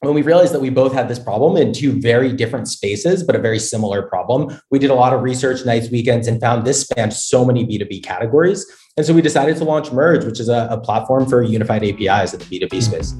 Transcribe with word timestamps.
when 0.00 0.14
we 0.14 0.22
realized 0.22 0.54
that 0.54 0.60
we 0.60 0.70
both 0.70 0.92
had 0.92 1.08
this 1.08 1.18
problem 1.18 1.56
in 1.56 1.72
two 1.72 2.00
very 2.00 2.32
different 2.32 2.68
spaces, 2.68 3.24
but 3.24 3.34
a 3.34 3.38
very 3.40 3.58
similar 3.58 4.02
problem, 4.02 4.56
we 4.70 4.78
did 4.78 4.90
a 4.90 4.94
lot 4.94 5.12
of 5.12 5.22
research 5.22 5.66
nights, 5.66 5.90
weekends, 5.90 6.28
and 6.28 6.40
found 6.40 6.64
this 6.64 6.82
spanned 6.82 7.12
so 7.12 7.44
many 7.44 7.66
B2B 7.66 8.04
categories. 8.04 8.64
And 8.96 9.04
so 9.04 9.12
we 9.12 9.22
decided 9.22 9.56
to 9.56 9.64
launch 9.64 9.90
Merge, 9.90 10.24
which 10.24 10.38
is 10.38 10.48
a, 10.48 10.68
a 10.70 10.78
platform 10.78 11.26
for 11.28 11.42
unified 11.42 11.82
APIs 11.82 12.32
in 12.32 12.38
the 12.38 12.44
B2B 12.44 12.80
space. 12.80 13.14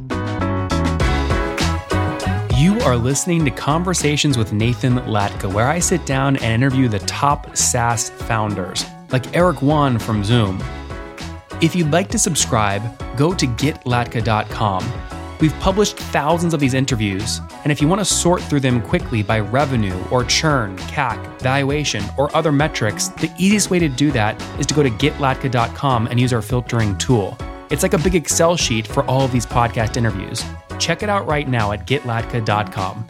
You 2.56 2.78
are 2.82 2.96
listening 2.96 3.44
to 3.44 3.50
Conversations 3.50 4.38
with 4.38 4.52
Nathan 4.52 4.98
Latka, 4.98 5.52
where 5.52 5.66
I 5.66 5.80
sit 5.80 6.06
down 6.06 6.36
and 6.36 6.62
interview 6.62 6.86
the 6.86 7.00
top 7.00 7.56
SaaS 7.56 8.10
founders, 8.10 8.84
like 9.10 9.36
Eric 9.36 9.62
Yuan 9.62 9.98
from 9.98 10.22
Zoom. 10.22 10.62
If 11.60 11.74
you'd 11.74 11.90
like 11.90 12.08
to 12.10 12.18
subscribe, 12.18 12.82
go 13.16 13.34
to 13.34 13.46
getlatka.com 13.46 15.07
We've 15.40 15.54
published 15.60 15.96
thousands 15.96 16.52
of 16.52 16.58
these 16.58 16.74
interviews, 16.74 17.40
and 17.62 17.70
if 17.70 17.80
you 17.80 17.86
want 17.86 18.00
to 18.00 18.04
sort 18.04 18.42
through 18.42 18.58
them 18.60 18.82
quickly 18.82 19.22
by 19.22 19.38
revenue 19.38 19.96
or 20.10 20.24
churn, 20.24 20.76
CAC, 20.78 21.40
valuation, 21.40 22.02
or 22.16 22.34
other 22.36 22.50
metrics, 22.50 23.08
the 23.08 23.32
easiest 23.38 23.70
way 23.70 23.78
to 23.78 23.88
do 23.88 24.10
that 24.10 24.40
is 24.58 24.66
to 24.66 24.74
go 24.74 24.82
to 24.82 24.90
getlatka.com 24.90 26.08
and 26.08 26.18
use 26.18 26.32
our 26.32 26.42
filtering 26.42 26.98
tool. 26.98 27.38
It's 27.70 27.84
like 27.84 27.94
a 27.94 27.98
big 27.98 28.16
Excel 28.16 28.56
sheet 28.56 28.84
for 28.86 29.04
all 29.04 29.20
of 29.20 29.30
these 29.30 29.46
podcast 29.46 29.96
interviews. 29.96 30.44
Check 30.80 31.04
it 31.04 31.08
out 31.08 31.26
right 31.26 31.48
now 31.48 31.70
at 31.70 31.86
getlatka.com. 31.86 33.06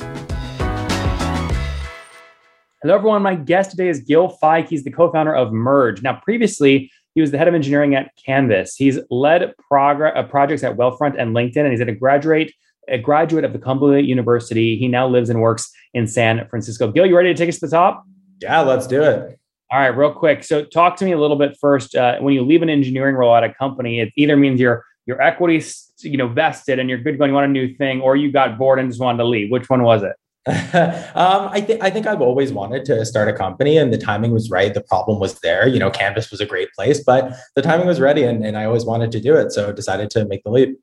Hello, 2.83 2.95
everyone. 2.95 3.23
My 3.23 3.37
guest 3.37 3.71
today 3.71 3.89
is 3.89 4.01
Gil 4.01 4.37
Feig. 4.41 4.69
He's 4.69 4.85
the 4.85 4.91
co 4.91 5.11
founder 5.11 5.35
of 5.35 5.53
Merge. 5.53 6.03
Now, 6.03 6.21
previously, 6.23 6.93
he 7.19 7.21
was 7.21 7.33
the 7.33 7.39
head 7.39 7.49
of 7.49 7.55
engineering 7.55 7.97
at 7.97 8.13
Canvas. 8.25 8.77
He's 8.77 8.97
led 9.11 9.53
progr- 9.71 10.17
uh, 10.17 10.23
projects 10.23 10.63
at 10.63 10.77
Wealthfront 10.77 11.21
and 11.21 11.35
LinkedIn, 11.35 11.57
and 11.57 11.73
he's 11.73 11.81
a 11.81 11.91
graduate 11.91 12.53
a 12.87 12.97
graduate 12.97 13.45
of 13.45 13.53
the 13.53 13.59
Columbia 13.59 14.01
University. 14.01 14.79
He 14.79 14.87
now 14.87 15.09
lives 15.09 15.29
and 15.31 15.41
works 15.41 15.69
in 15.95 16.07
San 16.07 16.47
Francisco. 16.49 16.93
Gil, 16.93 17.07
you 17.07 17.17
ready 17.17 17.35
to 17.35 17.37
take 17.37 17.49
us 17.49 17.57
to 17.57 17.67
the 17.67 17.71
top? 17.71 18.05
Yeah, 18.41 18.61
let's 18.61 18.87
do 18.87 19.03
it. 19.03 19.39
All 19.73 19.81
right, 19.81 19.89
real 19.89 20.13
quick. 20.13 20.45
So, 20.45 20.65
talk 20.65 20.95
to 20.99 21.05
me 21.05 21.11
a 21.11 21.19
little 21.19 21.37
bit 21.37 21.57
first. 21.61 21.97
Uh, 21.97 22.19
when 22.21 22.35
you 22.35 22.45
leave 22.45 22.63
an 22.63 22.71
engineering 22.71 23.17
role 23.17 23.35
at 23.35 23.43
a 23.43 23.53
company, 23.53 23.99
it 23.99 24.13
either 24.15 24.37
means 24.37 24.61
your 24.61 24.85
your 25.07 25.21
equity, 25.21 25.61
you 26.03 26.19
know, 26.19 26.29
vested 26.29 26.79
and 26.79 26.89
you're 26.89 27.01
good 27.01 27.19
going, 27.19 27.31
you 27.31 27.35
want 27.35 27.47
a 27.47 27.53
new 27.53 27.75
thing, 27.75 28.01
or 28.01 28.15
you 28.15 28.31
got 28.31 28.59
bored 28.59 28.79
and 28.79 28.89
just 28.89 29.01
wanted 29.01 29.19
to 29.19 29.25
leave. 29.25 29.51
Which 29.51 29.69
one 29.69 29.83
was 29.83 30.05
it? 30.05 30.15
um, 31.15 31.51
I 31.53 31.61
think 31.61 31.83
I 31.83 31.91
think 31.91 32.07
I've 32.07 32.23
always 32.23 32.53
wanted 32.53 32.87
to 32.87 33.05
start 33.05 33.29
a 33.29 33.35
company, 33.35 33.77
and 33.77 33.93
the 33.93 33.99
timing 33.99 34.33
was 34.33 34.49
right. 34.51 34.73
The 34.73 34.81
problem 34.81 35.19
was 35.21 35.41
there. 35.41 35.69
You 35.69 35.79
know, 35.79 35.91
Canvas 35.91 36.31
was 36.31 36.41
a 36.41 36.47
great 36.47 36.73
place, 36.73 37.05
but 37.05 37.35
the 37.55 37.61
timing 37.61 37.87
was 37.87 38.01
ready, 38.01 38.23
and, 38.23 38.43
and 38.45 38.57
I 38.57 38.65
always 38.65 38.87
wanted 38.87 39.13
to 39.13 39.21
do 39.21 39.37
it, 39.37 39.53
so 39.53 39.73
decided 39.73 40.09
to 40.11 40.25
make 40.25 40.43
the 40.45 40.51
leap. 40.51 40.79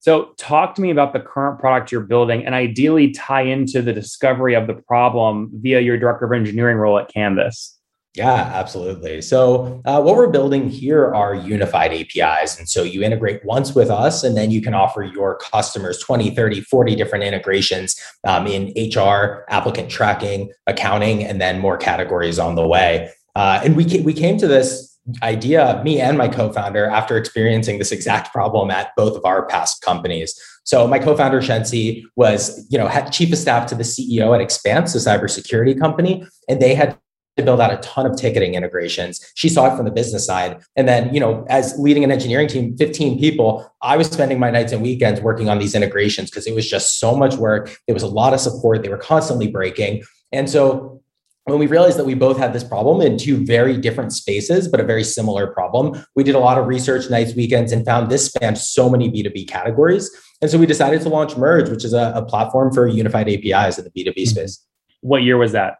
So, 0.00 0.34
talk 0.36 0.76
to 0.76 0.82
me 0.82 0.90
about 0.90 1.12
the 1.12 1.20
current 1.20 1.58
product 1.58 1.90
you're 1.90 2.02
building, 2.02 2.46
and 2.46 2.54
ideally 2.54 3.10
tie 3.10 3.42
into 3.42 3.82
the 3.82 3.92
discovery 3.92 4.54
of 4.54 4.68
the 4.68 4.74
problem 4.74 5.50
via 5.54 5.80
your 5.80 5.98
director 5.98 6.26
of 6.26 6.32
engineering 6.32 6.76
role 6.76 6.98
at 6.98 7.12
Canvas. 7.12 7.77
Yeah, 8.14 8.50
absolutely. 8.54 9.20
So, 9.22 9.80
uh, 9.84 10.00
what 10.00 10.16
we're 10.16 10.30
building 10.30 10.68
here 10.68 11.14
are 11.14 11.34
unified 11.34 11.92
APIs. 11.92 12.58
And 12.58 12.68
so 12.68 12.82
you 12.82 13.02
integrate 13.02 13.44
once 13.44 13.74
with 13.74 13.90
us, 13.90 14.24
and 14.24 14.36
then 14.36 14.50
you 14.50 14.60
can 14.60 14.74
offer 14.74 15.02
your 15.02 15.36
customers 15.36 15.98
20, 16.00 16.30
30, 16.30 16.62
40 16.62 16.96
different 16.96 17.24
integrations 17.24 18.00
um, 18.26 18.46
in 18.46 18.72
HR, 18.76 19.44
applicant 19.50 19.90
tracking, 19.90 20.50
accounting, 20.66 21.22
and 21.22 21.40
then 21.40 21.60
more 21.60 21.76
categories 21.76 22.38
on 22.38 22.54
the 22.54 22.66
way. 22.66 23.10
Uh, 23.36 23.60
and 23.62 23.76
we, 23.76 23.84
ca- 23.84 24.02
we 24.02 24.14
came 24.14 24.38
to 24.38 24.48
this 24.48 24.98
idea, 25.22 25.80
me 25.84 26.00
and 26.00 26.18
my 26.18 26.28
co 26.28 26.52
founder, 26.52 26.86
after 26.86 27.16
experiencing 27.16 27.78
this 27.78 27.92
exact 27.92 28.32
problem 28.32 28.70
at 28.70 28.90
both 28.96 29.16
of 29.16 29.24
our 29.24 29.46
past 29.46 29.82
companies. 29.82 30.34
So 30.64 30.86
my 30.86 30.98
co-founder 30.98 31.40
Shensi 31.40 32.02
was, 32.16 32.66
you 32.68 32.76
know, 32.76 32.90
chief 33.10 33.32
of 33.32 33.38
staff 33.38 33.66
to 33.68 33.74
the 33.74 33.84
CEO 33.84 34.34
at 34.34 34.42
Expanse, 34.42 34.94
a 34.94 34.98
cybersecurity 34.98 35.78
company, 35.80 36.26
and 36.46 36.60
they 36.60 36.74
had 36.74 36.98
to 37.38 37.42
build 37.44 37.60
out 37.60 37.72
a 37.72 37.78
ton 37.78 38.04
of 38.04 38.16
ticketing 38.16 38.54
integrations. 38.54 39.24
She 39.34 39.48
saw 39.48 39.72
it 39.72 39.76
from 39.76 39.86
the 39.86 39.90
business 39.90 40.26
side. 40.26 40.60
And 40.76 40.86
then, 40.86 41.12
you 41.14 41.20
know, 41.20 41.46
as 41.48 41.78
leading 41.78 42.04
an 42.04 42.12
engineering 42.12 42.48
team, 42.48 42.76
15 42.76 43.18
people, 43.18 43.72
I 43.82 43.96
was 43.96 44.08
spending 44.08 44.38
my 44.38 44.50
nights 44.50 44.72
and 44.72 44.82
weekends 44.82 45.20
working 45.20 45.48
on 45.48 45.58
these 45.58 45.74
integrations 45.74 46.30
because 46.30 46.46
it 46.46 46.54
was 46.54 46.68
just 46.68 46.98
so 46.98 47.16
much 47.16 47.36
work. 47.36 47.76
There 47.86 47.94
was 47.94 48.02
a 48.02 48.08
lot 48.08 48.34
of 48.34 48.40
support. 48.40 48.82
They 48.82 48.88
were 48.88 48.98
constantly 48.98 49.48
breaking. 49.48 50.02
And 50.32 50.50
so 50.50 51.00
when 51.44 51.58
we 51.58 51.66
realized 51.66 51.98
that 51.98 52.04
we 52.04 52.14
both 52.14 52.36
had 52.36 52.52
this 52.52 52.64
problem 52.64 53.00
in 53.00 53.16
two 53.16 53.44
very 53.44 53.78
different 53.78 54.12
spaces, 54.12 54.68
but 54.68 54.80
a 54.80 54.84
very 54.84 55.04
similar 55.04 55.46
problem, 55.46 56.04
we 56.14 56.22
did 56.22 56.34
a 56.34 56.38
lot 56.38 56.58
of 56.58 56.66
research 56.66 57.08
nights, 57.10 57.34
weekends, 57.34 57.72
and 57.72 57.86
found 57.86 58.10
this 58.10 58.26
spanned 58.26 58.58
so 58.58 58.90
many 58.90 59.10
B2B 59.10 59.48
categories. 59.48 60.10
And 60.42 60.50
so 60.50 60.58
we 60.58 60.66
decided 60.66 61.00
to 61.02 61.08
launch 61.08 61.36
Merge, 61.36 61.70
which 61.70 61.84
is 61.84 61.94
a, 61.94 62.12
a 62.14 62.24
platform 62.24 62.72
for 62.72 62.86
unified 62.86 63.28
APIs 63.28 63.78
in 63.78 63.84
the 63.84 63.90
B2B 63.90 64.24
hmm. 64.24 64.24
space. 64.24 64.64
What 65.00 65.22
year 65.22 65.38
was 65.38 65.52
that? 65.52 65.78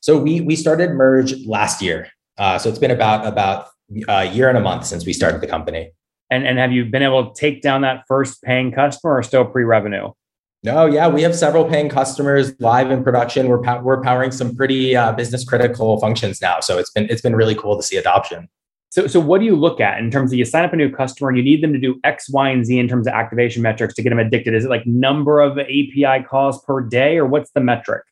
So 0.00 0.18
we 0.18 0.40
we 0.40 0.56
started 0.56 0.90
Merge 0.90 1.46
last 1.46 1.82
year. 1.82 2.08
Uh, 2.38 2.58
so 2.58 2.68
it's 2.68 2.78
been 2.78 2.90
about 2.90 3.26
about 3.26 3.68
a 4.08 4.24
year 4.26 4.48
and 4.48 4.56
a 4.56 4.60
month 4.60 4.86
since 4.86 5.04
we 5.04 5.12
started 5.12 5.40
the 5.40 5.46
company. 5.46 5.92
And 6.30 6.46
and 6.46 6.58
have 6.58 6.72
you 6.72 6.84
been 6.86 7.02
able 7.02 7.30
to 7.30 7.40
take 7.40 7.62
down 7.62 7.82
that 7.82 8.04
first 8.08 8.42
paying 8.42 8.72
customer 8.72 9.18
or 9.18 9.22
still 9.22 9.44
pre-revenue? 9.44 10.12
No, 10.62 10.84
yeah, 10.84 11.08
we 11.08 11.22
have 11.22 11.34
several 11.34 11.64
paying 11.64 11.88
customers 11.88 12.52
live 12.60 12.90
in 12.90 13.02
production. 13.02 13.48
We're 13.48 13.62
pow- 13.62 13.80
we're 13.80 14.02
powering 14.02 14.30
some 14.30 14.54
pretty 14.54 14.94
uh, 14.94 15.12
business 15.12 15.42
critical 15.44 15.98
functions 16.00 16.42
now, 16.42 16.60
so 16.60 16.78
it's 16.78 16.90
been 16.90 17.06
it's 17.08 17.22
been 17.22 17.34
really 17.34 17.54
cool 17.54 17.76
to 17.76 17.82
see 17.82 17.96
adoption. 17.96 18.48
So, 18.90 19.06
so 19.06 19.20
what 19.20 19.38
do 19.38 19.46
you 19.46 19.54
look 19.54 19.80
at 19.80 20.00
in 20.00 20.10
terms 20.10 20.32
of 20.32 20.38
you 20.38 20.44
sign 20.44 20.64
up 20.64 20.72
a 20.72 20.76
new 20.76 20.90
customer, 20.90 21.30
you 21.32 21.44
need 21.44 21.62
them 21.62 21.72
to 21.72 21.78
do 21.78 22.00
X, 22.02 22.28
Y, 22.28 22.50
and 22.50 22.66
Z 22.66 22.76
in 22.76 22.88
terms 22.88 23.06
of 23.06 23.14
activation 23.14 23.62
metrics 23.62 23.94
to 23.94 24.02
get 24.02 24.10
them 24.10 24.18
addicted? 24.18 24.52
Is 24.52 24.64
it 24.64 24.68
like 24.68 24.84
number 24.84 25.40
of 25.40 25.58
API 25.58 26.24
calls 26.28 26.62
per 26.64 26.80
day, 26.80 27.16
or 27.16 27.24
what's 27.24 27.50
the 27.52 27.60
metric? 27.60 28.02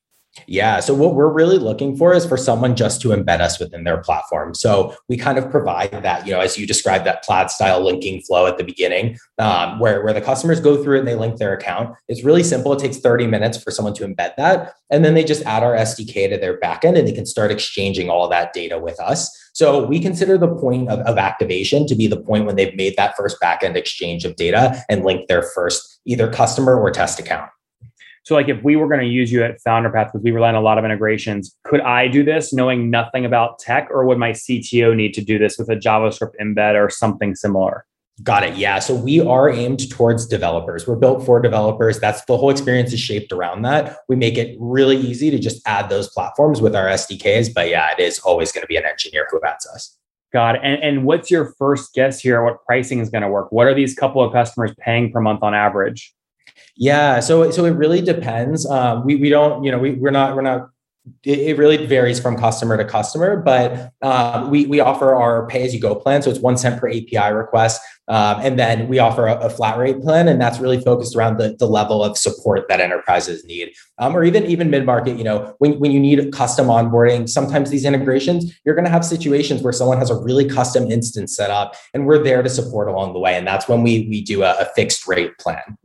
Yeah. 0.47 0.81
So 0.81 0.95
what 0.95 1.15
we're 1.15 1.33
really 1.33 1.59
looking 1.59 1.97
for 1.97 2.15
is 2.15 2.25
for 2.25 2.37
someone 2.37 2.77
just 2.77 3.01
to 3.03 3.09
embed 3.09 3.41
us 3.41 3.59
within 3.59 3.85
their 3.85 3.99
platform. 3.99 4.55
So 4.55 4.95
we 5.09 5.17
kind 5.17 5.39
of 5.39 5.51
provide 5.51 5.91
that, 5.91 6.27
you 6.27 6.33
know, 6.33 6.41
as 6.41 6.57
you 6.57 6.67
described 6.67 7.05
that 7.07 7.25
plaid 7.25 7.51
style 7.51 7.81
linking 7.81 8.21
flow 8.23 8.47
at 8.47 8.59
the 8.59 8.65
beginning, 8.65 9.19
um, 9.39 9.79
where, 9.79 10.03
where 10.05 10.13
the 10.13 10.21
customers 10.21 10.61
go 10.61 10.83
through 10.83 10.99
and 10.99 11.09
they 11.09 11.15
link 11.15 11.37
their 11.39 11.53
account. 11.53 11.95
It's 12.09 12.23
really 12.23 12.43
simple. 12.43 12.73
It 12.73 12.79
takes 12.79 12.99
30 12.99 13.27
minutes 13.27 13.63
for 13.63 13.71
someone 13.71 13.95
to 13.95 14.07
embed 14.07 14.37
that. 14.37 14.75
And 14.91 15.05
then 15.05 15.15
they 15.15 15.25
just 15.25 15.43
add 15.45 15.63
our 15.63 15.75
SDK 15.75 16.31
to 16.31 16.39
their 16.39 16.59
backend 16.61 16.99
and 16.99 17.07
they 17.07 17.13
can 17.13 17.27
start 17.27 17.51
exchanging 17.51 18.09
all 18.09 18.29
that 18.29 18.53
data 18.53 18.79
with 18.79 19.01
us. 19.01 19.31
So 19.55 19.85
we 19.85 19.99
consider 19.99 20.39
the 20.39 20.55
point 20.55 20.89
of, 20.89 21.01
of 21.01 21.19
activation 21.19 21.87
to 21.89 21.97
be 21.97 22.07
the 22.07 22.21
point 22.21 22.47
when 22.47 22.57
they've 22.57 22.77
made 22.77 22.97
that 22.97 23.17
first 23.17 23.39
backend 23.43 23.75
exchange 23.75 24.25
of 24.25 24.37
data 24.37 24.83
and 24.89 25.05
linked 25.05 25.29
their 25.29 25.43
first 25.43 26.01
either 26.07 26.31
customer 26.31 26.81
or 26.81 26.91
test 26.91 27.19
account. 27.19 27.51
So, 28.29 28.35
like, 28.35 28.51
if 28.51 28.63
we 28.63 28.77
were 28.77 28.89
going 28.89 29.01
to 29.01 29.07
use 29.07 29.33
you 29.33 29.43
at 29.43 29.57
FounderPath 29.67 30.13
because 30.13 30.21
we 30.23 30.33
rely 30.33 30.51
on 30.51 30.55
a 30.55 30.61
lot 30.61 30.77
of 30.77 30.85
integrations, 30.85 31.57
could 31.65 31.81
I 31.81 32.09
do 32.09 32.23
this 32.23 32.53
knowing 32.53 32.91
nothing 32.91 33.25
about 33.25 33.59
tech, 33.59 33.89
or 33.91 34.05
would 34.05 34.19
my 34.19 34.33
CTO 34.33 34.95
need 34.95 35.15
to 35.15 35.23
do 35.23 35.39
this 35.39 35.57
with 35.57 35.71
a 35.71 35.77
JavaScript 35.77 36.33
embed 36.39 36.75
or 36.75 36.91
something 36.91 37.35
similar? 37.35 37.87
Got 38.23 38.45
it. 38.45 38.57
Yeah. 38.59 38.81
So 38.81 38.95
we 38.95 39.19
are 39.19 39.49
aimed 39.49 39.89
towards 39.89 40.27
developers. 40.27 40.87
We're 40.87 40.97
built 40.97 41.25
for 41.25 41.41
developers. 41.41 42.01
That's 42.01 42.23
the 42.27 42.37
whole 42.37 42.51
experience 42.51 42.93
is 42.93 43.01
shaped 43.01 43.33
around 43.33 43.63
that. 43.63 43.97
We 44.11 44.17
make 44.17 44.37
it 44.37 44.59
really 44.61 44.99
easy 44.99 45.31
to 45.31 45.39
just 45.39 45.67
add 45.67 45.89
those 45.89 46.11
platforms 46.11 46.61
with 46.61 46.77
our 46.77 46.85
SDKs. 46.85 47.55
But 47.55 47.71
yeah, 47.71 47.93
it 47.93 47.99
is 47.99 48.19
always 48.19 48.53
going 48.53 48.61
to 48.61 48.69
be 48.69 48.77
an 48.77 48.85
engineer 48.85 49.27
who 49.31 49.41
adds 49.43 49.67
us. 49.69 49.97
Got 50.35 50.57
it. 50.57 50.61
And, 50.63 50.83
and 50.83 51.05
what's 51.07 51.31
your 51.31 51.55
first 51.59 51.95
guess 51.95 52.21
here? 52.21 52.45
What 52.45 52.63
pricing 52.67 52.99
is 52.99 53.09
going 53.09 53.23
to 53.23 53.29
work? 53.29 53.51
What 53.53 53.67
are 53.69 53.75
these 53.75 53.95
couple 53.95 54.23
of 54.23 54.35
customers 54.35 54.75
paying 54.79 55.11
per 55.11 55.23
month 55.23 55.43
on 55.43 55.55
average? 55.55 56.13
Yeah, 56.77 57.21
so 57.21 57.51
so 57.51 57.65
it 57.65 57.73
really 57.73 58.01
depends. 58.01 58.65
Um, 58.65 59.05
we 59.05 59.17
we 59.17 59.29
don't, 59.29 59.65
you 59.65 59.71
know, 59.71 59.79
we 59.79 59.93
we're 59.93 60.11
not 60.11 60.37
we're 60.37 60.43
not. 60.43 60.71
It, 61.25 61.57
really 61.57 61.87
varies 61.87 62.21
from 62.21 62.37
customer 62.37 62.77
to 62.77 62.85
customer, 62.85 63.39
but 63.39 63.95
um, 64.03 64.51
we 64.51 64.67
we 64.67 64.79
offer 64.81 65.15
our 65.15 65.47
pay 65.47 65.65
as 65.65 65.75
you 65.75 65.81
go 65.81 65.95
plan, 65.95 66.21
so 66.21 66.29
it's 66.29 66.39
one 66.39 66.59
cent 66.59 66.79
per 66.79 66.87
API 66.87 67.33
request, 67.33 67.81
um, 68.09 68.41
and 68.43 68.59
then 68.59 68.89
we 68.89 68.99
offer 68.99 69.27
a, 69.27 69.39
a, 69.39 69.49
flat 69.49 69.79
rate 69.79 70.01
plan, 70.03 70.29
and 70.29 70.39
that's 70.39 70.59
really 70.59 70.79
focused 70.79 71.17
around 71.17 71.39
the, 71.39 71.57
the 71.59 71.67
level 71.67 72.05
of 72.05 72.19
support 72.19 72.69
that 72.69 72.81
enterprises 72.81 73.43
need, 73.47 73.71
um, 73.99 74.15
or 74.15 74.23
even 74.23 74.45
even 74.45 74.69
mid 74.69 74.85
market. 74.85 75.17
You 75.17 75.25
know, 75.25 75.55
when 75.59 75.79
when 75.79 75.93
you 75.93 76.01
need 76.01 76.31
custom 76.31 76.67
onboarding, 76.67 77.27
sometimes 77.27 77.71
these 77.71 77.87
integrations, 77.87 78.59
you're 78.67 78.75
going 78.75 78.85
to 78.85 78.91
have 78.91 79.05
situations 79.05 79.63
where 79.63 79.73
someone 79.73 79.97
has 79.97 80.11
a 80.11 80.15
really 80.15 80.47
custom 80.47 80.91
instance 80.91 81.35
set 81.35 81.51
up, 81.51 81.75
and 81.95 82.07
we're 82.07 82.23
there 82.23 82.43
to 82.43 82.51
support 82.51 82.89
along 82.89 83.15
the 83.15 83.19
way, 83.19 83.35
and 83.35 83.47
that's 83.47 83.67
when 83.67 83.83
we 83.83 84.07
we 84.11 84.21
do 84.21 84.43
a, 84.43 84.53
a 84.59 84.67
fixed 84.77 85.09
rate 85.09 85.39
plan. 85.39 85.79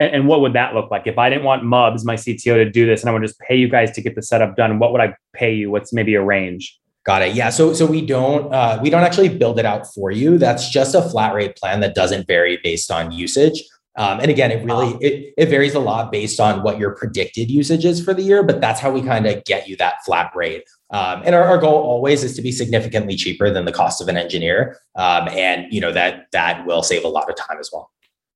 And, 0.00 0.14
and, 0.14 0.26
what 0.26 0.40
would 0.40 0.54
that 0.54 0.74
look 0.74 0.90
like? 0.90 1.06
If 1.06 1.18
I 1.18 1.28
didn't 1.28 1.44
want 1.44 1.62
Mubs, 1.62 2.04
my 2.04 2.16
CTO, 2.16 2.54
to 2.54 2.68
do 2.68 2.86
this 2.86 3.02
and 3.02 3.10
I 3.10 3.12
would 3.12 3.22
just 3.22 3.38
pay 3.38 3.56
you 3.56 3.68
guys 3.68 3.92
to 3.92 4.00
get 4.00 4.14
the 4.14 4.22
setup 4.22 4.56
done, 4.56 4.78
what 4.78 4.92
would 4.92 5.00
I 5.00 5.14
pay 5.34 5.54
you? 5.54 5.70
What's 5.70 5.92
maybe 5.92 6.14
a 6.14 6.22
range? 6.22 6.80
Got 7.04 7.22
it. 7.22 7.34
Yeah. 7.34 7.50
So 7.50 7.72
so 7.72 7.86
we 7.86 8.04
don't 8.04 8.52
uh, 8.52 8.78
we 8.82 8.90
don't 8.90 9.02
actually 9.02 9.30
build 9.30 9.58
it 9.58 9.64
out 9.64 9.86
for 9.94 10.10
you. 10.10 10.36
That's 10.36 10.68
just 10.68 10.94
a 10.94 11.02
flat 11.02 11.34
rate 11.34 11.56
plan 11.56 11.80
that 11.80 11.94
doesn't 11.94 12.26
vary 12.26 12.58
based 12.62 12.90
on 12.90 13.10
usage. 13.10 13.62
Um, 13.96 14.20
and 14.20 14.30
again, 14.30 14.50
it 14.50 14.64
really 14.64 14.94
it, 15.04 15.34
it 15.36 15.46
varies 15.46 15.74
a 15.74 15.80
lot 15.80 16.12
based 16.12 16.40
on 16.40 16.62
what 16.62 16.78
your 16.78 16.94
predicted 16.94 17.50
usage 17.50 17.84
is 17.84 18.04
for 18.04 18.14
the 18.14 18.22
year, 18.22 18.42
but 18.42 18.60
that's 18.60 18.80
how 18.80 18.90
we 18.90 19.02
kind 19.02 19.26
of 19.26 19.44
get 19.44 19.66
you 19.66 19.76
that 19.76 20.04
flat 20.04 20.30
rate. 20.34 20.64
Um, 20.90 21.22
and 21.24 21.34
our, 21.34 21.42
our, 21.42 21.58
goal 21.58 21.74
always 21.74 22.24
is 22.24 22.34
to 22.36 22.42
be 22.42 22.50
significantly 22.50 23.14
cheaper 23.14 23.50
than 23.50 23.64
the 23.64 23.72
cost 23.72 24.00
of 24.00 24.08
an 24.08 24.16
engineer, 24.16 24.78
um, 24.96 25.28
and 25.28 25.72
you 25.72 25.80
know 25.80 25.92
that 25.92 26.26
that 26.32 26.66
will 26.66 26.82
save 26.82 27.04
a 27.04 27.08
lot 27.08 27.30
of 27.30 27.36
time 27.36 27.58
as 27.58 27.70
well. 27.72 27.90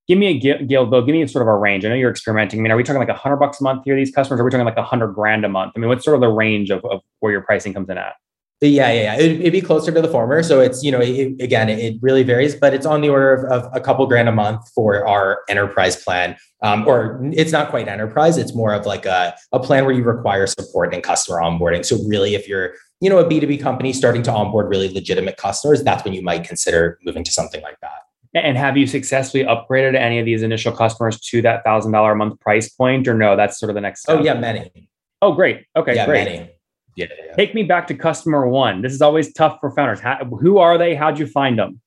Give 0.07 0.19
me 0.19 0.27
a 0.27 0.39
Gil, 0.39 0.87
Bill. 0.87 1.03
Give 1.03 1.15
me 1.15 1.27
sort 1.27 1.43
of 1.43 1.49
a 1.49 1.57
range. 1.57 1.85
I 1.85 1.89
know 1.89 1.95
you're 1.95 2.11
experimenting. 2.11 2.61
I 2.61 2.63
mean, 2.63 2.73
are 2.73 2.77
we 2.77 2.83
talking 2.83 3.01
like 3.01 3.09
a 3.09 3.15
hundred 3.15 3.37
bucks 3.37 3.61
a 3.61 3.65
month 3.65 3.83
here? 3.85 3.97
These 3.97 4.15
customers, 4.15 4.39
are 4.41 4.45
we 4.45 4.51
talking 4.51 4.67
like 4.67 4.77
a 4.77 4.83
hundred 4.83 5.15
grand 5.15 5.45
a 5.45 5.49
month? 5.49 5.73
I 5.75 5.79
mean, 5.79 5.89
what's 5.89 6.05
sort 6.05 6.15
of 6.15 6.21
the 6.21 6.29
range 6.29 6.71
of, 6.71 6.85
of 6.85 7.01
where 7.21 7.33
your 7.33 7.41
pricing 7.41 7.73
comes 7.73 7.89
in 7.89 7.97
at? 7.97 8.15
Yeah, 8.61 8.91
yeah, 8.93 9.03
yeah. 9.03 9.15
It'd, 9.17 9.41
it'd, 9.41 9.53
be 9.53 9.61
closer 9.61 9.93
to 9.93 10.01
the 10.01 10.09
former. 10.09 10.43
So 10.43 10.61
it's, 10.61 10.83
you 10.83 10.91
know, 10.91 11.01
it, 11.01 11.41
again, 11.41 11.69
it, 11.69 11.97
really 12.01 12.23
varies, 12.23 12.55
but 12.55 12.73
it's 12.73 12.87
on 12.87 13.01
the 13.01 13.09
order 13.09 13.35
of, 13.35 13.45
of, 13.51 13.71
a 13.75 13.81
couple 13.81 14.07
grand 14.07 14.29
a 14.29 14.33
month 14.33 14.71
for 14.75 15.07
our 15.07 15.41
enterprise 15.49 16.03
plan. 16.03 16.37
Um, 16.63 16.87
or 16.87 17.21
it's 17.33 17.53
not 17.53 17.69
quite 17.69 17.89
enterprise. 17.89 18.39
It's 18.39 18.55
more 18.55 18.73
of 18.73 18.87
like 18.87 19.05
a, 19.05 19.35
a 19.53 19.61
plan 19.61 19.85
where 19.85 19.95
you 19.95 20.03
require 20.03 20.47
support 20.47 20.95
and 20.95 21.03
customer 21.03 21.39
onboarding. 21.39 21.85
So 21.85 21.99
really, 22.07 22.35
if 22.35 22.49
you're, 22.49 22.75
you 23.01 23.11
know, 23.11 23.19
a 23.19 23.25
B2B 23.25 23.61
company 23.61 23.93
starting 23.93 24.23
to 24.23 24.33
onboard 24.33 24.71
really 24.71 24.89
legitimate 24.89 25.37
customers, 25.37 25.83
that's 25.83 26.05
when 26.05 26.15
you 26.15 26.23
might 26.23 26.45
consider 26.45 26.99
moving 27.05 27.25
to 27.25 27.33
something 27.33 27.61
like 27.61 27.79
that. 27.81 28.04
And 28.35 28.57
have 28.57 28.77
you 28.77 28.87
successfully 28.87 29.45
upgraded 29.45 29.95
any 29.95 30.19
of 30.19 30.27
these 30.27 30.43
initial 30.43 30.73
customers 30.73 31.21
to 31.21 31.41
that 31.43 31.63
thousand 31.63 31.93
dollar 31.93 32.13
a 32.13 32.17
month 32.17 32.41
price 32.41 32.69
point, 32.69 33.07
or 33.07 33.15
no? 33.15 33.37
That's 33.37 33.59
sort 33.59 33.71
of 33.71 33.75
the 33.75 33.81
next. 33.81 34.03
Step. 34.03 34.19
Oh 34.19 34.23
yeah, 34.23 34.35
many. 34.35 34.89
Oh 35.23 35.33
great. 35.33 35.65
Okay, 35.77 35.95
yeah, 35.95 36.07
great. 36.07 36.25
Many. 36.25 36.51
Yeah, 36.97 37.07
yeah, 37.27 37.35
Take 37.35 37.55
me 37.55 37.65
back 37.65 37.87
to 37.89 37.95
customer 37.95 38.47
one. 38.47 38.83
This 38.83 38.93
is 38.93 39.03
always 39.03 39.33
tough 39.33 39.59
for 39.61 39.71
founders. 39.73 40.01
How, 40.01 40.25
who 40.25 40.59
are 40.59 40.79
they? 40.79 40.95
How'd 40.95 41.19
you 41.19 41.27
find 41.27 41.59
them? 41.59 41.81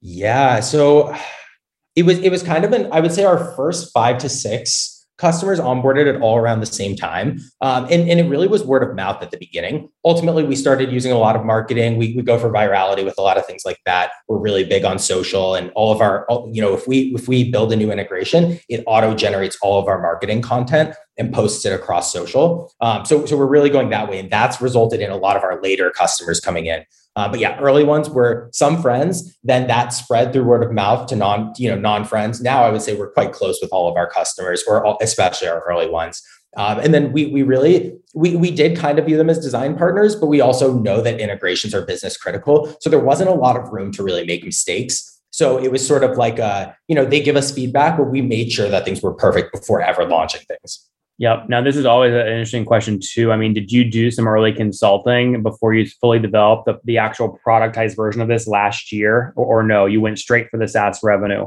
Yeah, 0.00 0.60
so 0.60 1.14
it 1.96 2.04
was 2.04 2.18
it 2.18 2.30
was 2.30 2.42
kind 2.42 2.64
of 2.64 2.72
an 2.72 2.88
I 2.92 3.00
would 3.00 3.12
say 3.12 3.24
our 3.24 3.52
first 3.54 3.92
five 3.92 4.18
to 4.18 4.28
six 4.28 4.97
customers 5.18 5.58
onboarded 5.58 6.12
at 6.12 6.20
all 6.20 6.36
around 6.38 6.60
the 6.60 6.66
same 6.66 6.96
time. 6.96 7.38
Um, 7.60 7.84
and, 7.84 8.08
and 8.08 8.20
it 8.20 8.28
really 8.28 8.46
was 8.46 8.64
word 8.64 8.82
of 8.82 8.94
mouth 8.94 9.22
at 9.22 9.30
the 9.30 9.36
beginning. 9.36 9.90
Ultimately, 10.04 10.44
we 10.44 10.56
started 10.56 10.90
using 10.90 11.12
a 11.12 11.18
lot 11.18 11.36
of 11.36 11.44
marketing. 11.44 11.96
We, 11.96 12.14
we 12.14 12.22
go 12.22 12.38
for 12.38 12.50
virality 12.50 13.04
with 13.04 13.18
a 13.18 13.22
lot 13.22 13.36
of 13.36 13.44
things 13.44 13.62
like 13.64 13.78
that. 13.84 14.12
We're 14.28 14.38
really 14.38 14.64
big 14.64 14.84
on 14.84 14.98
social 14.98 15.54
and 15.54 15.70
all 15.74 15.92
of 15.92 16.00
our, 16.00 16.26
you 16.52 16.62
know, 16.62 16.72
if 16.72 16.86
we 16.86 17.12
if 17.14 17.28
we 17.28 17.50
build 17.50 17.72
a 17.72 17.76
new 17.76 17.90
integration, 17.90 18.58
it 18.68 18.82
auto 18.86 19.14
generates 19.14 19.58
all 19.60 19.80
of 19.80 19.88
our 19.88 20.00
marketing 20.00 20.40
content 20.40 20.94
and 21.18 21.34
posts 21.34 21.66
it 21.66 21.72
across 21.72 22.12
social. 22.12 22.72
Um, 22.80 23.04
so, 23.04 23.26
so 23.26 23.36
we're 23.36 23.46
really 23.46 23.70
going 23.70 23.90
that 23.90 24.08
way. 24.08 24.20
And 24.20 24.30
that's 24.30 24.60
resulted 24.60 25.00
in 25.00 25.10
a 25.10 25.16
lot 25.16 25.36
of 25.36 25.42
our 25.42 25.60
later 25.60 25.90
customers 25.90 26.38
coming 26.38 26.66
in. 26.66 26.84
Uh, 27.18 27.28
but 27.28 27.40
yeah, 27.40 27.58
early 27.58 27.82
ones 27.82 28.08
were 28.08 28.48
some 28.52 28.80
friends. 28.80 29.36
Then 29.42 29.66
that 29.66 29.88
spread 29.88 30.32
through 30.32 30.44
word 30.44 30.62
of 30.62 30.70
mouth 30.70 31.08
to 31.08 31.16
non, 31.16 31.52
you 31.58 31.68
know, 31.68 31.76
non 31.76 32.04
friends. 32.04 32.40
Now 32.40 32.62
I 32.62 32.70
would 32.70 32.80
say 32.80 32.94
we're 32.94 33.10
quite 33.10 33.32
close 33.32 33.58
with 33.60 33.70
all 33.72 33.90
of 33.90 33.96
our 33.96 34.08
customers, 34.08 34.62
or 34.68 34.84
all, 34.84 34.98
especially 35.02 35.48
our 35.48 35.60
early 35.68 35.88
ones. 35.88 36.22
Um, 36.56 36.78
and 36.78 36.94
then 36.94 37.12
we 37.12 37.26
we 37.26 37.42
really 37.42 37.92
we 38.14 38.36
we 38.36 38.52
did 38.52 38.78
kind 38.78 39.00
of 39.00 39.06
view 39.06 39.16
them 39.16 39.28
as 39.28 39.40
design 39.40 39.76
partners, 39.76 40.14
but 40.14 40.28
we 40.28 40.40
also 40.40 40.72
know 40.72 41.00
that 41.00 41.18
integrations 41.18 41.74
are 41.74 41.84
business 41.84 42.16
critical. 42.16 42.72
So 42.80 42.88
there 42.88 43.00
wasn't 43.00 43.30
a 43.30 43.34
lot 43.34 43.56
of 43.56 43.68
room 43.72 43.90
to 43.92 44.04
really 44.04 44.24
make 44.24 44.44
mistakes. 44.44 45.20
So 45.30 45.58
it 45.58 45.72
was 45.72 45.84
sort 45.84 46.04
of 46.04 46.16
like 46.16 46.38
a, 46.38 46.76
you 46.86 46.94
know, 46.94 47.04
they 47.04 47.20
give 47.20 47.36
us 47.36 47.52
feedback, 47.52 47.98
but 47.98 48.10
we 48.10 48.22
made 48.22 48.52
sure 48.52 48.68
that 48.68 48.84
things 48.84 49.02
were 49.02 49.12
perfect 49.12 49.52
before 49.52 49.82
ever 49.82 50.04
launching 50.04 50.42
things. 50.48 50.88
Yep. 51.18 51.48
Now, 51.48 51.60
this 51.60 51.76
is 51.76 51.84
always 51.84 52.12
an 52.12 52.28
interesting 52.28 52.64
question, 52.64 53.00
too. 53.02 53.32
I 53.32 53.36
mean, 53.36 53.52
did 53.52 53.72
you 53.72 53.84
do 53.90 54.10
some 54.10 54.28
early 54.28 54.52
consulting 54.52 55.42
before 55.42 55.74
you 55.74 55.84
fully 56.00 56.20
developed 56.20 56.66
the, 56.66 56.78
the 56.84 56.98
actual 56.98 57.40
productized 57.44 57.96
version 57.96 58.20
of 58.20 58.28
this 58.28 58.46
last 58.46 58.92
year? 58.92 59.32
Or, 59.34 59.60
or 59.60 59.62
no, 59.64 59.86
you 59.86 60.00
went 60.00 60.20
straight 60.20 60.48
for 60.48 60.58
the 60.58 60.68
SaaS 60.68 61.00
revenue? 61.02 61.46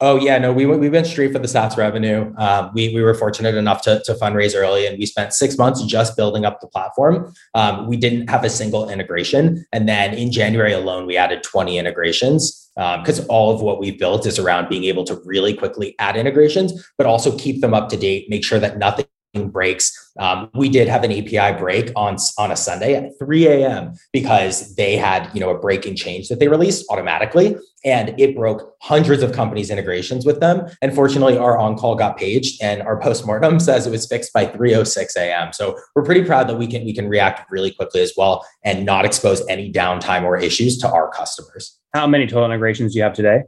Oh 0.00 0.16
yeah, 0.16 0.38
no, 0.38 0.52
we 0.52 0.64
went 0.64 0.80
we 0.80 0.88
went 0.88 1.08
straight 1.08 1.32
for 1.32 1.40
the 1.40 1.48
SaaS 1.48 1.76
revenue. 1.76 2.32
Um, 2.38 2.70
we 2.72 2.94
we 2.94 3.02
were 3.02 3.14
fortunate 3.14 3.56
enough 3.56 3.82
to, 3.82 4.00
to 4.04 4.14
fundraise 4.14 4.54
early, 4.54 4.86
and 4.86 4.96
we 4.96 5.06
spent 5.06 5.32
six 5.32 5.58
months 5.58 5.84
just 5.84 6.16
building 6.16 6.44
up 6.44 6.60
the 6.60 6.68
platform. 6.68 7.34
Um, 7.54 7.88
we 7.88 7.96
didn't 7.96 8.28
have 8.30 8.44
a 8.44 8.50
single 8.50 8.88
integration, 8.88 9.66
and 9.72 9.88
then 9.88 10.14
in 10.14 10.30
January 10.30 10.72
alone, 10.72 11.04
we 11.04 11.16
added 11.16 11.42
twenty 11.42 11.78
integrations 11.78 12.70
because 12.76 13.18
um, 13.18 13.26
all 13.28 13.52
of 13.52 13.60
what 13.60 13.80
we've 13.80 13.98
built 13.98 14.24
is 14.24 14.38
around 14.38 14.68
being 14.68 14.84
able 14.84 15.02
to 15.02 15.20
really 15.24 15.52
quickly 15.52 15.96
add 15.98 16.16
integrations, 16.16 16.88
but 16.96 17.04
also 17.04 17.36
keep 17.36 17.60
them 17.60 17.74
up 17.74 17.88
to 17.88 17.96
date, 17.96 18.30
make 18.30 18.44
sure 18.44 18.60
that 18.60 18.78
nothing 18.78 19.06
breaks. 19.46 19.92
Um, 20.18 20.50
we 20.54 20.68
did 20.68 20.88
have 20.88 21.04
an 21.04 21.12
API 21.12 21.56
break 21.56 21.92
on 21.94 22.16
on 22.38 22.50
a 22.50 22.56
Sunday 22.56 22.94
at 22.94 23.16
3 23.18 23.46
a.m. 23.46 23.92
because 24.12 24.74
they 24.74 24.96
had 24.96 25.30
you 25.32 25.40
know 25.40 25.50
a 25.50 25.58
breaking 25.58 25.94
change 25.94 26.28
that 26.28 26.40
they 26.40 26.48
released 26.48 26.84
automatically, 26.90 27.56
and 27.84 28.18
it 28.18 28.34
broke 28.34 28.74
hundreds 28.82 29.22
of 29.22 29.32
companies' 29.32 29.70
integrations 29.70 30.26
with 30.26 30.40
them. 30.40 30.66
And 30.82 30.92
fortunately, 30.92 31.38
our 31.38 31.56
on 31.56 31.76
call 31.76 31.94
got 31.94 32.16
paged, 32.16 32.60
and 32.60 32.82
our 32.82 33.00
postmortem 33.00 33.60
says 33.68 33.86
it 33.86 33.90
was 33.90 34.06
fixed 34.06 34.32
by 34.32 34.46
3:06 34.46 35.16
a.m. 35.16 35.52
So 35.52 35.78
we're 35.94 36.04
pretty 36.04 36.24
proud 36.24 36.48
that 36.48 36.56
we 36.56 36.66
can 36.66 36.84
we 36.84 36.92
can 36.92 37.08
react 37.08 37.50
really 37.50 37.70
quickly 37.70 38.00
as 38.00 38.12
well 38.16 38.44
and 38.64 38.84
not 38.84 39.04
expose 39.04 39.46
any 39.48 39.72
downtime 39.72 40.24
or 40.24 40.36
issues 40.36 40.76
to 40.78 40.90
our 40.90 41.10
customers. 41.10 41.78
How 41.94 42.06
many 42.06 42.26
total 42.26 42.46
integrations 42.46 42.92
do 42.92 42.98
you 42.98 43.04
have 43.04 43.14
today? 43.14 43.42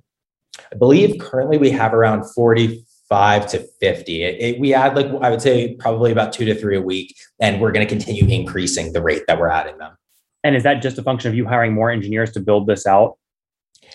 I 0.73 0.77
believe 0.77 1.19
currently 1.19 1.59
we 1.59 1.71
have 1.71 1.95
around 1.95 2.25
40 2.35 2.85
five 3.11 3.47
to 3.49 3.59
50. 3.81 4.23
It, 4.23 4.41
it, 4.41 4.61
we 4.61 4.73
add 4.73 4.97
like, 4.97 5.07
I 5.21 5.29
would 5.29 5.43
say 5.43 5.75
probably 5.75 6.13
about 6.13 6.33
two 6.33 6.47
to 6.47 6.55
three 6.55 6.77
a 6.77 6.81
week, 6.81 7.15
and 7.41 7.61
we're 7.61 7.73
going 7.73 7.87
to 7.87 7.93
continue 7.93 8.27
increasing 8.27 8.95
the 8.95 9.03
rate 9.03 9.25
that 9.27 9.39
we're 9.39 9.51
adding 9.51 9.77
them. 9.77 9.97
And 10.43 10.57
is 10.57 10.63
that 10.63 10.81
just 10.81 10.97
a 10.97 11.03
function 11.03 11.29
of 11.29 11.35
you 11.35 11.45
hiring 11.45 11.75
more 11.75 11.91
engineers 11.91 12.33
to 12.33 12.41
build 12.41 12.67
this 12.67 12.87
out? 12.87 13.19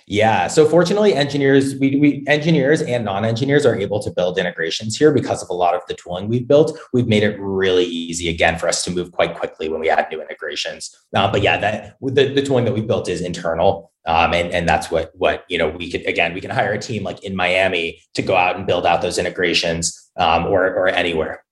Yeah. 0.08 0.48
So 0.48 0.70
fortunately, 0.70 1.16
engineers, 1.16 1.76
we, 1.80 1.96
we 1.96 2.24
engineers 2.28 2.82
and 2.82 3.04
non-engineers 3.06 3.66
are 3.66 3.76
able 3.76 4.00
to 4.04 4.12
build 4.12 4.38
integrations 4.38 4.96
here 4.96 5.12
because 5.12 5.42
of 5.42 5.50
a 5.50 5.54
lot 5.54 5.74
of 5.74 5.82
the 5.88 5.96
tooling 5.96 6.28
we've 6.28 6.48
built. 6.48 6.78
We've 6.94 7.08
made 7.08 7.24
it 7.24 7.40
really 7.40 7.86
easy 7.86 8.30
again 8.30 8.60
for 8.60 8.68
us 8.68 8.84
to 8.84 8.92
move 8.92 9.12
quite 9.12 9.36
quickly 9.36 9.68
when 9.68 9.80
we 9.80 9.90
add 9.90 10.08
new 10.12 10.22
integrations. 10.22 10.96
Uh, 11.16 11.32
but 11.32 11.42
yeah, 11.42 11.58
that 11.58 11.98
the, 12.02 12.32
the 12.34 12.44
tooling 12.44 12.66
that 12.66 12.74
we 12.74 12.82
built 12.82 13.10
is 13.10 13.22
internal. 13.22 13.92
Um, 14.06 14.34
and, 14.36 14.54
and 14.54 14.70
that's 14.70 14.92
what 14.92 15.12
what 15.16 15.46
you 15.50 15.58
know 15.58 15.70
we 15.70 15.90
could 15.90 16.06
again 16.06 16.36
we 16.36 16.42
can 16.42 16.52
hire 16.52 16.74
a 16.74 16.80
team 16.80 17.02
like 17.02 17.24
in 17.24 17.36
Miami 17.36 18.00
to 18.14 18.22
go 18.22 18.36
out 18.36 18.56
and 18.56 18.68
build 18.68 18.86
out 18.86 19.02
those 19.02 19.18
integrations 19.18 20.12
um, 20.18 20.46
or 20.46 20.68
or 20.68 20.88
anywhere. 20.88 21.44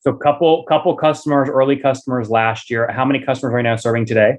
So 0.00 0.12
couple 0.14 0.64
couple 0.64 0.96
customers, 0.96 1.48
early 1.48 1.76
customers 1.76 2.28
last 2.28 2.68
year. 2.68 2.90
How 2.90 3.04
many 3.04 3.20
customers 3.24 3.54
are 3.54 3.58
you 3.58 3.62
now 3.62 3.76
serving 3.76 4.06
today? 4.06 4.38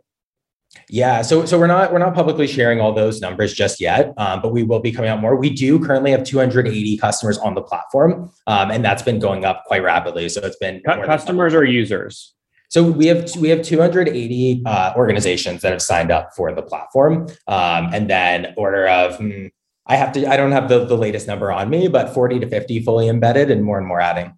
Yeah, 0.90 1.22
so 1.22 1.46
so 1.46 1.58
we're 1.58 1.68
not 1.68 1.92
we're 1.92 2.00
not 2.00 2.14
publicly 2.14 2.48
sharing 2.48 2.80
all 2.80 2.94
those 2.94 3.22
numbers 3.22 3.54
just 3.54 3.80
yet, 3.80 4.14
um, 4.18 4.42
but 4.42 4.52
we 4.52 4.64
will 4.64 4.80
be 4.80 4.92
coming 4.92 5.10
out 5.10 5.22
more. 5.22 5.36
We 5.36 5.50
do 5.50 5.80
currently 5.80 6.12
have 6.12 6.24
280 6.24 6.98
customers 6.98 7.38
on 7.38 7.56
the 7.56 7.62
platform, 7.62 8.32
um, 8.48 8.70
and 8.70 8.84
that's 8.84 9.02
been 9.02 9.20
going 9.20 9.46
up 9.46 9.64
quite 9.66 9.84
rapidly. 9.84 10.30
So 10.30 10.42
it's 10.42 10.58
been 10.58 10.82
customers 10.84 11.54
or 11.54 11.64
users. 11.64 12.34
So 12.70 12.84
we 12.84 13.08
have 13.08 13.36
we 13.38 13.50
have 13.50 13.62
280 13.62 14.64
uh, 14.66 14.94
organizations 14.96 15.62
that 15.62 15.72
have 15.72 15.82
signed 15.82 16.12
up 16.12 16.30
for 16.36 16.54
the 16.54 16.62
platform, 16.62 17.28
um, 17.48 17.90
and 17.94 18.10
then 18.10 18.54
order 18.58 18.88
of 18.88 19.18
hmm, 19.18 19.48
I 19.86 19.96
have 19.96 20.12
to 20.14 20.28
I 20.28 20.38
don't 20.38 20.52
have 20.52 20.70
the 20.70 20.86
the 20.86 20.98
latest 20.98 21.28
number 21.28 21.52
on 21.52 21.70
me, 21.70 21.88
but 21.88 22.14
40 22.14 22.40
to 22.40 22.48
50 22.48 22.84
fully 22.84 23.08
embedded, 23.08 23.52
and 23.52 23.64
more 23.64 23.78
and 23.78 23.88
more 23.88 24.02
adding. 24.02 24.36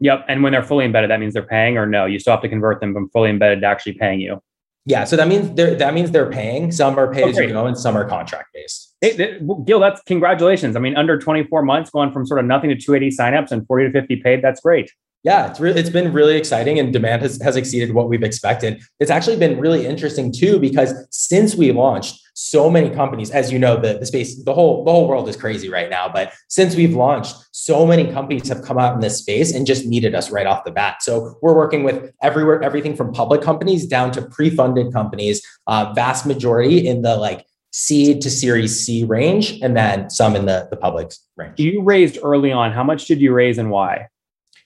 Yep, 0.00 0.24
and 0.28 0.42
when 0.42 0.52
they're 0.52 0.62
fully 0.62 0.84
embedded, 0.84 1.10
that 1.10 1.20
means 1.20 1.34
they're 1.34 1.46
paying, 1.46 1.78
or 1.78 1.86
no? 1.86 2.04
You 2.04 2.18
still 2.18 2.32
have 2.32 2.42
to 2.42 2.48
convert 2.48 2.80
them 2.80 2.92
from 2.92 3.08
fully 3.10 3.30
embedded 3.30 3.60
to 3.60 3.66
actually 3.66 3.94
paying 3.94 4.20
you. 4.20 4.42
Yeah, 4.86 5.04
so 5.04 5.16
that 5.16 5.28
means 5.28 5.54
they're 5.54 5.74
that 5.76 5.94
means 5.94 6.10
they're 6.10 6.30
paying. 6.30 6.70
Some 6.70 6.98
are 6.98 7.10
paid 7.10 7.28
as 7.28 7.38
you 7.38 7.48
go, 7.48 7.66
and 7.66 7.76
some 7.76 7.96
are 7.96 8.06
contract 8.06 8.52
based. 8.52 8.94
Hey, 9.00 9.38
Gil, 9.64 9.80
that's 9.80 10.02
congratulations. 10.02 10.76
I 10.76 10.80
mean, 10.80 10.94
under 10.96 11.18
24 11.18 11.62
months, 11.62 11.90
going 11.90 12.12
from 12.12 12.26
sort 12.26 12.40
of 12.40 12.46
nothing 12.46 12.68
to 12.68 12.76
280 12.76 13.16
signups 13.16 13.50
and 13.50 13.66
40 13.66 13.86
to 13.86 13.92
50 13.92 14.16
paid. 14.16 14.42
That's 14.42 14.60
great. 14.60 14.92
Yeah, 15.24 15.48
it's 15.48 15.58
really 15.58 15.80
it's 15.80 15.90
been 15.90 16.12
really 16.12 16.36
exciting, 16.36 16.78
and 16.78 16.92
demand 16.92 17.22
has 17.22 17.40
has 17.40 17.56
exceeded 17.56 17.94
what 17.94 18.08
we've 18.08 18.22
expected. 18.22 18.82
It's 19.00 19.10
actually 19.10 19.38
been 19.38 19.58
really 19.58 19.86
interesting 19.86 20.30
too 20.30 20.58
because 20.58 20.92
since 21.10 21.54
we 21.54 21.72
launched, 21.72 22.20
so 22.34 22.68
many 22.68 22.90
companies, 22.90 23.30
as 23.30 23.52
you 23.52 23.58
know, 23.58 23.80
the, 23.80 23.98
the 23.98 24.06
space, 24.06 24.42
the 24.42 24.52
whole 24.52 24.84
the 24.84 24.90
whole 24.90 25.08
world 25.08 25.28
is 25.28 25.36
crazy 25.36 25.70
right 25.70 25.88
now. 25.88 26.08
But 26.08 26.32
since 26.48 26.74
we've 26.74 26.94
launched, 26.94 27.34
so 27.52 27.86
many 27.86 28.12
companies 28.12 28.48
have 28.48 28.62
come 28.62 28.76
out 28.76 28.94
in 28.94 29.00
this 29.00 29.18
space 29.18 29.54
and 29.54 29.66
just 29.66 29.86
needed 29.86 30.14
us 30.14 30.30
right 30.30 30.46
off 30.46 30.64
the 30.64 30.72
bat. 30.72 31.02
So 31.02 31.38
we're 31.40 31.56
working 31.56 31.84
with 31.84 32.12
everywhere, 32.22 32.62
everything 32.62 32.96
from 32.96 33.12
public 33.12 33.40
companies 33.40 33.86
down 33.86 34.10
to 34.12 34.22
pre-funded 34.22 34.92
companies. 34.92 35.42
Uh, 35.66 35.92
vast 35.94 36.26
majority 36.26 36.86
in 36.86 37.02
the 37.02 37.16
like 37.16 37.46
seed 37.72 38.20
to 38.22 38.30
series 38.30 38.78
C 38.78 39.04
range, 39.04 39.60
and 39.62 39.76
then 39.76 40.10
some 40.10 40.34
in 40.34 40.46
the 40.46 40.66
the 40.70 40.76
public 40.76 41.12
range. 41.36 41.58
You 41.58 41.82
raised 41.82 42.18
early 42.22 42.50
on. 42.50 42.72
How 42.72 42.84
much 42.84 43.06
did 43.06 43.20
you 43.20 43.32
raise 43.32 43.58
and 43.58 43.70
why? 43.70 44.08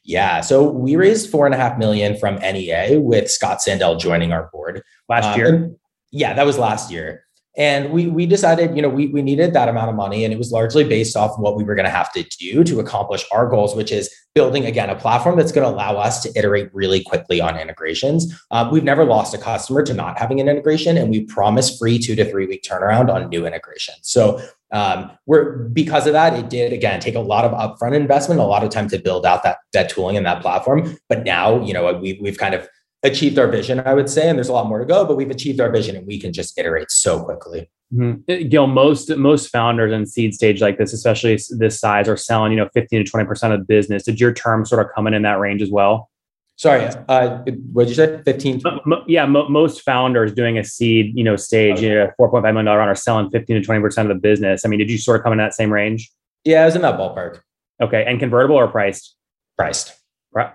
Yeah, 0.09 0.41
so 0.41 0.67
we 0.67 0.97
raised 0.97 1.29
four 1.29 1.45
and 1.45 1.55
a 1.55 1.59
half 1.59 1.77
million 1.77 2.17
from 2.17 2.37
NEA 2.37 2.99
with 2.99 3.31
Scott 3.31 3.59
Sandell 3.59 4.01
joining 4.01 4.33
our 4.33 4.49
board 4.51 4.83
last 5.07 5.27
um, 5.27 5.39
year. 5.39 5.71
Yeah, 6.11 6.33
that 6.33 6.47
was 6.47 6.57
last 6.57 6.91
year. 6.91 7.27
And 7.59 7.91
we 7.91 8.07
we 8.07 8.25
decided, 8.25 8.75
you 8.75 8.81
know, 8.81 8.89
we, 8.89 9.09
we 9.09 9.21
needed 9.21 9.53
that 9.53 9.69
amount 9.69 9.91
of 9.91 9.97
money. 9.97 10.25
And 10.25 10.33
it 10.33 10.39
was 10.39 10.51
largely 10.51 10.83
based 10.83 11.15
off 11.15 11.39
what 11.39 11.57
we 11.57 11.65
were 11.65 11.75
going 11.75 11.85
to 11.85 11.91
have 11.91 12.11
to 12.13 12.23
do 12.23 12.65
to 12.65 12.81
accomplish 12.81 13.27
our 13.33 13.51
goals, 13.51 13.75
which 13.75 13.93
is 13.93 14.09
building 14.35 14.65
again 14.65 14.89
a 14.89 14.97
platform 14.97 15.37
that's 15.37 15.53
going 15.53 15.69
to 15.69 15.75
allow 15.75 15.97
us 15.97 16.23
to 16.23 16.33
iterate 16.39 16.71
really 16.73 17.03
quickly 17.03 17.43
on 17.43 17.59
integrations. 17.59 18.33
Um, 18.51 18.71
we've 18.71 18.85
never 18.85 19.05
lost 19.05 19.35
a 19.35 19.39
customer 19.39 19.83
to 19.83 19.93
not 19.93 20.19
having 20.19 20.41
an 20.41 20.49
integration, 20.49 20.97
and 20.97 21.11
we 21.11 21.25
promise 21.25 21.77
free 21.77 21.99
two 21.99 22.15
to 22.15 22.25
three 22.31 22.47
week 22.47 22.63
turnaround 22.63 23.13
on 23.13 23.29
new 23.29 23.45
integrations. 23.47 24.01
So 24.03 24.41
um, 24.73 25.11
we're 25.27 25.69
because 25.69 26.07
of 26.07 26.13
that, 26.13 26.35
it 26.35 26.51
did 26.51 26.73
again 26.73 27.01
take 27.01 27.15
a 27.15 27.21
lot 27.21 27.45
of 27.45 27.53
upfront 27.53 27.95
investment, 27.95 28.41
a 28.41 28.45
lot 28.45 28.63
of 28.63 28.71
time 28.71 28.89
to 28.89 28.99
build 28.99 29.25
out 29.25 29.43
that 29.43 29.59
that 29.73 29.89
tooling 29.89 30.17
and 30.17 30.27
that 30.27 30.43
platform. 30.43 30.97
But 31.09 31.25
now, 31.25 31.63
you 31.65 31.73
know, 31.73 31.93
we, 31.95 32.19
we've 32.21 32.39
kind 32.39 32.55
of 32.55 32.69
achieved 33.03 33.39
our 33.39 33.49
vision, 33.49 33.81
I 33.81 33.95
would 33.95 34.11
say, 34.11 34.29
and 34.29 34.37
there's 34.37 34.49
a 34.49 34.53
lot 34.53 34.67
more 34.67 34.79
to 34.79 34.85
go, 34.85 35.05
but 35.05 35.17
we've 35.17 35.31
achieved 35.31 35.61
our 35.61 35.71
vision 35.71 35.97
and 35.97 36.07
we 36.07 36.21
can 36.21 36.33
just 36.33 36.59
iterate 36.59 36.91
so 36.91 37.23
quickly. 37.23 37.71
Mm-hmm. 37.95 38.49
Gil, 38.49 38.67
most 38.67 39.09
most 39.17 39.49
founders 39.49 39.93
in 39.93 40.05
seed 40.05 40.35
stage 40.35 40.61
like 40.61 40.77
this, 40.77 40.93
especially 40.93 41.39
this 41.51 41.81
size, 41.81 42.07
are 42.07 42.19
selling 42.19 42.53
you 42.53 42.59
know 42.59 42.69
fifteen 42.75 43.03
to 43.03 43.11
twenty 43.11 43.27
percent 43.27 43.55
of 43.55 43.61
the 43.61 43.65
business. 43.65 44.03
Did 44.03 44.21
your 44.21 44.33
term 44.33 44.67
sort 44.67 44.85
of 44.85 44.93
come 44.95 45.07
in 45.07 45.15
in 45.15 45.23
that 45.23 45.39
range 45.39 45.63
as 45.63 45.71
well? 45.71 46.11
Sorry, 46.59 46.91
uh, 47.09 47.39
what 47.73 47.85
did 47.85 47.91
you 47.91 47.95
say? 47.95 48.21
Fifteen? 48.25 48.61
Yeah, 49.07 49.27
most 49.27 49.83
founders 49.83 50.33
doing 50.33 50.59
a 50.59 50.65
seed 50.65 51.13
you 51.17 51.23
know 51.23 51.37
stage, 51.37 51.77
okay. 51.77 51.87
you 51.87 51.95
know, 51.95 52.11
four 52.17 52.29
point 52.29 52.45
five 52.45 52.53
million 52.53 52.67
dollar 52.67 52.79
round, 52.79 52.91
are 52.91 52.97
selling 52.97 53.31
fifteen 53.31 53.55
to 53.57 53.63
twenty 53.63 53.81
percent 53.81 54.11
of 54.11 54.17
the 54.17 54.21
business. 54.21 54.65
I 54.65 54.69
mean, 54.69 54.81
did 54.81 54.91
you 54.91 54.99
sort 54.99 55.19
of 55.19 55.23
come 55.23 55.33
in 55.33 55.39
that 55.39 55.55
same 55.55 55.73
range? 55.73 56.11
Yeah, 56.45 56.63
it 56.63 56.67
was 56.67 56.77
in 56.77 56.83
that 56.83 56.99
ballpark. 56.99 57.41
Okay, 57.81 58.05
and 58.05 58.19
convertible 58.19 58.57
or 58.57 58.67
priced? 58.67 59.15
Priced. 59.57 59.95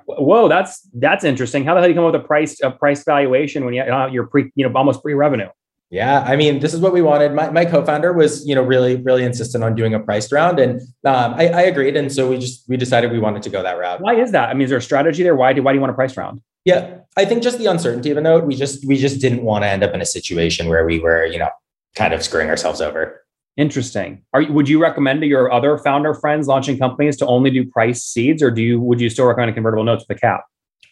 Whoa, 0.06 0.50
that's 0.50 0.82
that's 0.94 1.24
interesting. 1.24 1.64
How 1.64 1.74
the 1.74 1.80
hell 1.80 1.88
do 1.88 1.92
you 1.92 1.96
come 1.96 2.06
up 2.06 2.14
with 2.14 2.22
a 2.22 2.28
price 2.28 2.60
a 2.62 2.72
price 2.72 3.04
valuation 3.06 3.64
when 3.64 3.74
you 3.74 3.82
uh, 3.84 4.08
you're 4.08 4.28
pre 4.28 4.52
you 4.56 4.68
know 4.68 4.76
almost 4.76 5.02
pre 5.02 5.14
revenue? 5.14 5.48
Yeah, 5.90 6.22
I 6.22 6.36
mean, 6.36 6.60
this 6.60 6.74
is 6.74 6.80
what 6.80 6.92
we 6.92 7.04
wanted. 7.04 7.34
My, 7.34 7.52
my 7.52 7.66
co-founder 7.66 8.14
was, 8.14 8.48
you 8.48 8.56
know, 8.56 8.64
really, 8.64 8.96
really 8.96 9.24
insistent 9.24 9.64
on 9.64 9.76
doing 9.76 9.94
a 9.94 10.00
priced 10.00 10.32
round, 10.32 10.60
and 10.60 10.82
um, 11.06 11.36
I, 11.36 11.50
I, 11.50 11.62
agreed. 11.62 11.96
And 11.96 12.12
so 12.12 12.28
we 12.28 12.40
just 12.40 12.68
we 12.68 12.78
decided 12.78 13.12
we 13.12 13.20
wanted 13.20 13.44
to 13.44 13.52
go 13.52 13.62
that 13.62 13.78
route. 13.78 14.02
Why 14.02 14.16
is 14.16 14.32
that? 14.32 14.50
I 14.50 14.54
mean, 14.54 14.64
is 14.64 14.70
there 14.70 14.80
a 14.80 14.82
strategy 14.82 15.22
there? 15.22 15.36
Why 15.36 15.54
do 15.54 15.62
why 15.62 15.72
do 15.72 15.76
you 15.76 15.82
want 15.82 15.92
a 15.92 15.96
price 15.96 16.18
round? 16.18 16.42
Yeah, 16.66 17.00
I 17.16 17.26
think 17.26 17.44
just 17.44 17.60
the 17.60 17.68
uncertainty 17.68 18.10
of 18.10 18.18
a 18.18 18.22
note. 18.22 18.46
We 18.46 18.56
just 18.56 18.88
we 18.88 18.98
just 18.98 19.22
didn't 19.22 19.44
want 19.44 19.66
to 19.66 19.68
end 19.68 19.84
up 19.84 19.94
in 19.94 20.02
a 20.02 20.06
situation 20.06 20.68
where 20.68 20.84
we 20.84 21.00
were, 21.00 21.26
you 21.28 21.38
know, 21.38 21.50
kind 21.96 22.14
of 22.14 22.24
screwing 22.24 22.50
ourselves 22.50 22.82
over. 22.82 23.22
Interesting. 23.56 24.24
Are 24.34 24.44
would 24.52 24.68
you 24.68 24.82
recommend 24.82 25.22
to 25.22 25.28
your 25.28 25.52
other 25.52 25.78
founder 25.78 26.16
friends 26.16 26.48
launching 26.48 26.80
companies 26.80 27.18
to 27.18 27.28
only 27.28 27.52
do 27.52 27.70
price 27.70 28.02
seeds, 28.04 28.42
or 28.42 28.50
do 28.50 28.64
you 28.64 28.82
would 28.82 29.00
you 29.00 29.10
still 29.10 29.26
recommend 29.26 29.52
a 29.52 29.54
convertible 29.54 29.84
notes 29.84 30.06
with 30.08 30.18
a 30.18 30.20
cap? 30.20 30.46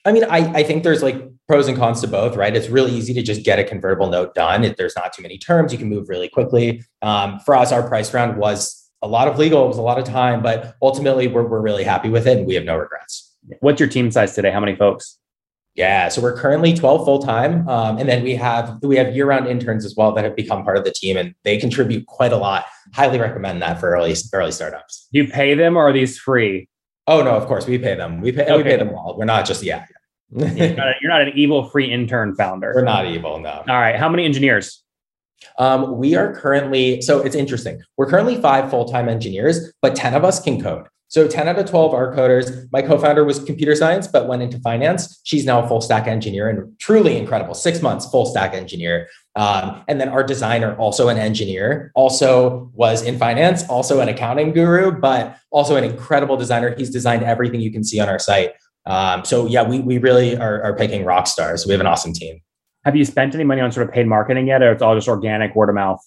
I 0.06 0.12
mean, 0.12 0.24
I, 0.24 0.52
I 0.54 0.64
think 0.64 0.84
there's 0.84 1.04
like 1.04 1.22
pros 1.48 1.68
and 1.68 1.78
cons 1.78 2.02
to 2.02 2.08
both, 2.08 2.36
right? 2.36 2.56
It's 2.56 2.70
really 2.70 2.92
easy 2.92 3.14
to 3.14 3.22
just 3.22 3.44
get 3.44 3.60
a 3.60 3.64
convertible 3.64 4.10
note 4.10 4.34
done. 4.34 4.64
If 4.64 4.78
there's 4.78 4.96
not 4.96 5.14
too 5.14 5.22
many 5.22 5.38
terms, 5.38 5.72
you 5.72 5.78
can 5.78 5.90
move 5.90 6.10
really 6.10 6.30
quickly. 6.30 6.84
Um, 7.02 7.40
for 7.40 7.56
us, 7.56 7.72
our 7.72 7.88
price 7.88 8.14
round 8.14 8.38
was 8.38 8.90
a 9.02 9.08
lot 9.08 9.28
of 9.28 9.38
legal, 9.38 9.66
it 9.66 9.68
was 9.68 9.78
a 9.78 9.84
lot 9.84 10.00
of 10.00 10.06
time, 10.06 10.42
but 10.42 10.76
ultimately 10.82 11.28
we're, 11.28 11.48
we're 11.48 11.62
really 11.62 11.84
happy 11.84 12.10
with 12.10 12.28
it 12.28 12.38
and 12.38 12.48
we 12.48 12.56
have 12.56 12.64
no 12.64 12.78
regrets. 12.78 13.36
What's 13.60 13.80
your 13.80 13.90
team 13.90 14.12
size 14.12 14.36
today? 14.36 14.52
How 14.52 14.60
many 14.60 14.76
folks? 14.76 15.18
Yeah, 15.76 16.10
so 16.10 16.22
we're 16.22 16.36
currently 16.36 16.74
12 16.74 17.06
full 17.06 17.20
time, 17.20 17.68
um, 17.70 17.98
and 17.98 18.10
then 18.10 18.24
we 18.24 18.36
have 18.36 18.78
we 18.84 18.98
have 18.98 19.16
year 19.16 19.26
round 19.26 19.48
interns 19.48 19.86
as 19.86 19.96
well 19.96 20.12
that 20.14 20.26
have 20.26 20.36
become 20.36 20.66
part 20.66 20.76
of 20.76 20.84
the 20.84 20.92
team, 20.92 21.16
and 21.16 21.34
they 21.46 21.58
contribute 21.58 22.06
quite 22.08 22.34
a 22.34 22.38
lot. 22.38 22.66
Highly 22.94 23.20
recommend 23.20 23.62
that 23.62 23.80
for 23.80 23.92
early 23.92 24.14
early 24.34 24.52
startups. 24.52 25.08
Do 25.14 25.20
you 25.20 25.30
pay 25.30 25.54
them, 25.54 25.78
or 25.78 25.88
are 25.88 25.94
these 25.94 26.20
free? 26.20 26.68
Oh 27.08 27.24
no, 27.24 27.32
of 27.32 27.48
course 27.48 27.68
we 27.68 27.78
pay 27.78 27.96
them. 27.96 28.22
We 28.22 28.32
pay 28.32 28.44
okay. 28.44 28.58
we 28.58 28.64
pay 28.64 28.78
them 28.78 28.90
all. 28.90 29.18
We're 29.18 29.26
not 29.26 29.46
just 29.46 29.64
yeah. 29.64 29.86
you're, 30.32 30.48
not 30.48 30.88
a, 30.88 30.94
you're, 31.02 31.12
not 31.12 31.22
an 31.22 31.34
evil 31.36 31.66
free 31.70 31.92
intern 31.92 32.36
founder. 32.36 32.72
We're 32.74 32.86
not 32.86 33.06
evil, 33.06 33.40
no. 33.40 33.64
All 33.68 33.80
right, 33.80 33.98
how 33.98 34.08
many 34.08 34.24
engineers? 34.24 34.82
Um, 35.58 35.98
we 35.98 36.16
are 36.16 36.34
currently 36.34 37.02
so 37.02 37.20
it's 37.22 37.36
interesting. 37.36 37.82
We're 37.98 38.10
currently 38.10 38.40
five 38.42 38.70
full 38.70 38.86
time 38.86 39.10
engineers, 39.10 39.72
but 39.82 39.96
ten 39.96 40.14
of 40.14 40.24
us 40.24 40.42
can 40.42 40.62
code. 40.62 40.88
So 41.12 41.28
10 41.28 41.50
out 41.50 41.60
of 41.60 41.70
12 41.70 41.94
are 41.94 42.16
coders. 42.16 42.70
My 42.72 42.82
co-founder 42.82 43.26
was 43.26 43.44
computer 43.44 43.76
science, 43.76 44.08
but 44.08 44.30
went 44.30 44.42
into 44.42 44.58
finance. 44.60 45.20
She's 45.26 45.46
now 45.46 45.62
a 45.62 45.68
full 45.68 45.82
stack 45.82 46.08
engineer 46.08 46.48
and 46.48 46.80
truly 46.80 47.18
incredible. 47.18 47.54
Six 47.54 47.82
months 47.82 48.10
full 48.10 48.26
stack 48.26 48.54
engineer. 48.54 49.10
Um, 49.36 49.84
and 49.90 50.00
then 50.00 50.08
our 50.08 50.24
designer, 50.24 50.74
also 50.78 51.10
an 51.10 51.18
engineer, 51.18 51.92
also 51.96 52.72
was 52.74 53.02
in 53.02 53.18
finance, 53.18 53.68
also 53.68 54.00
an 54.00 54.08
accounting 54.08 54.54
guru, 54.54 54.90
but 54.90 55.38
also 55.50 55.76
an 55.76 55.84
incredible 55.84 56.38
designer. 56.38 56.74
He's 56.78 56.90
designed 56.90 57.24
everything 57.24 57.60
you 57.60 57.74
can 57.74 57.84
see 57.84 58.00
on 58.00 58.08
our 58.08 58.20
site. 58.20 58.54
Um, 58.86 59.26
so 59.26 59.48
yeah, 59.48 59.68
we 59.68 59.82
we 59.82 59.98
really 59.98 60.38
are, 60.38 60.64
are 60.64 60.78
picking 60.78 61.04
rock 61.04 61.28
stars. 61.28 61.66
We 61.66 61.74
have 61.74 61.82
an 61.82 61.88
awesome 61.88 62.14
team. 62.14 62.40
Have 62.86 62.96
you 62.96 63.06
spent 63.06 63.36
any 63.36 63.44
money 63.44 63.62
on 63.62 63.72
sort 63.72 63.88
of 63.88 63.94
paid 63.94 64.08
marketing 64.08 64.48
yet, 64.48 64.62
or 64.62 64.72
it's 64.72 64.82
all 64.82 64.96
just 64.96 65.08
organic 65.08 65.56
word 65.56 65.70
of 65.70 65.76
mouth? 65.76 66.02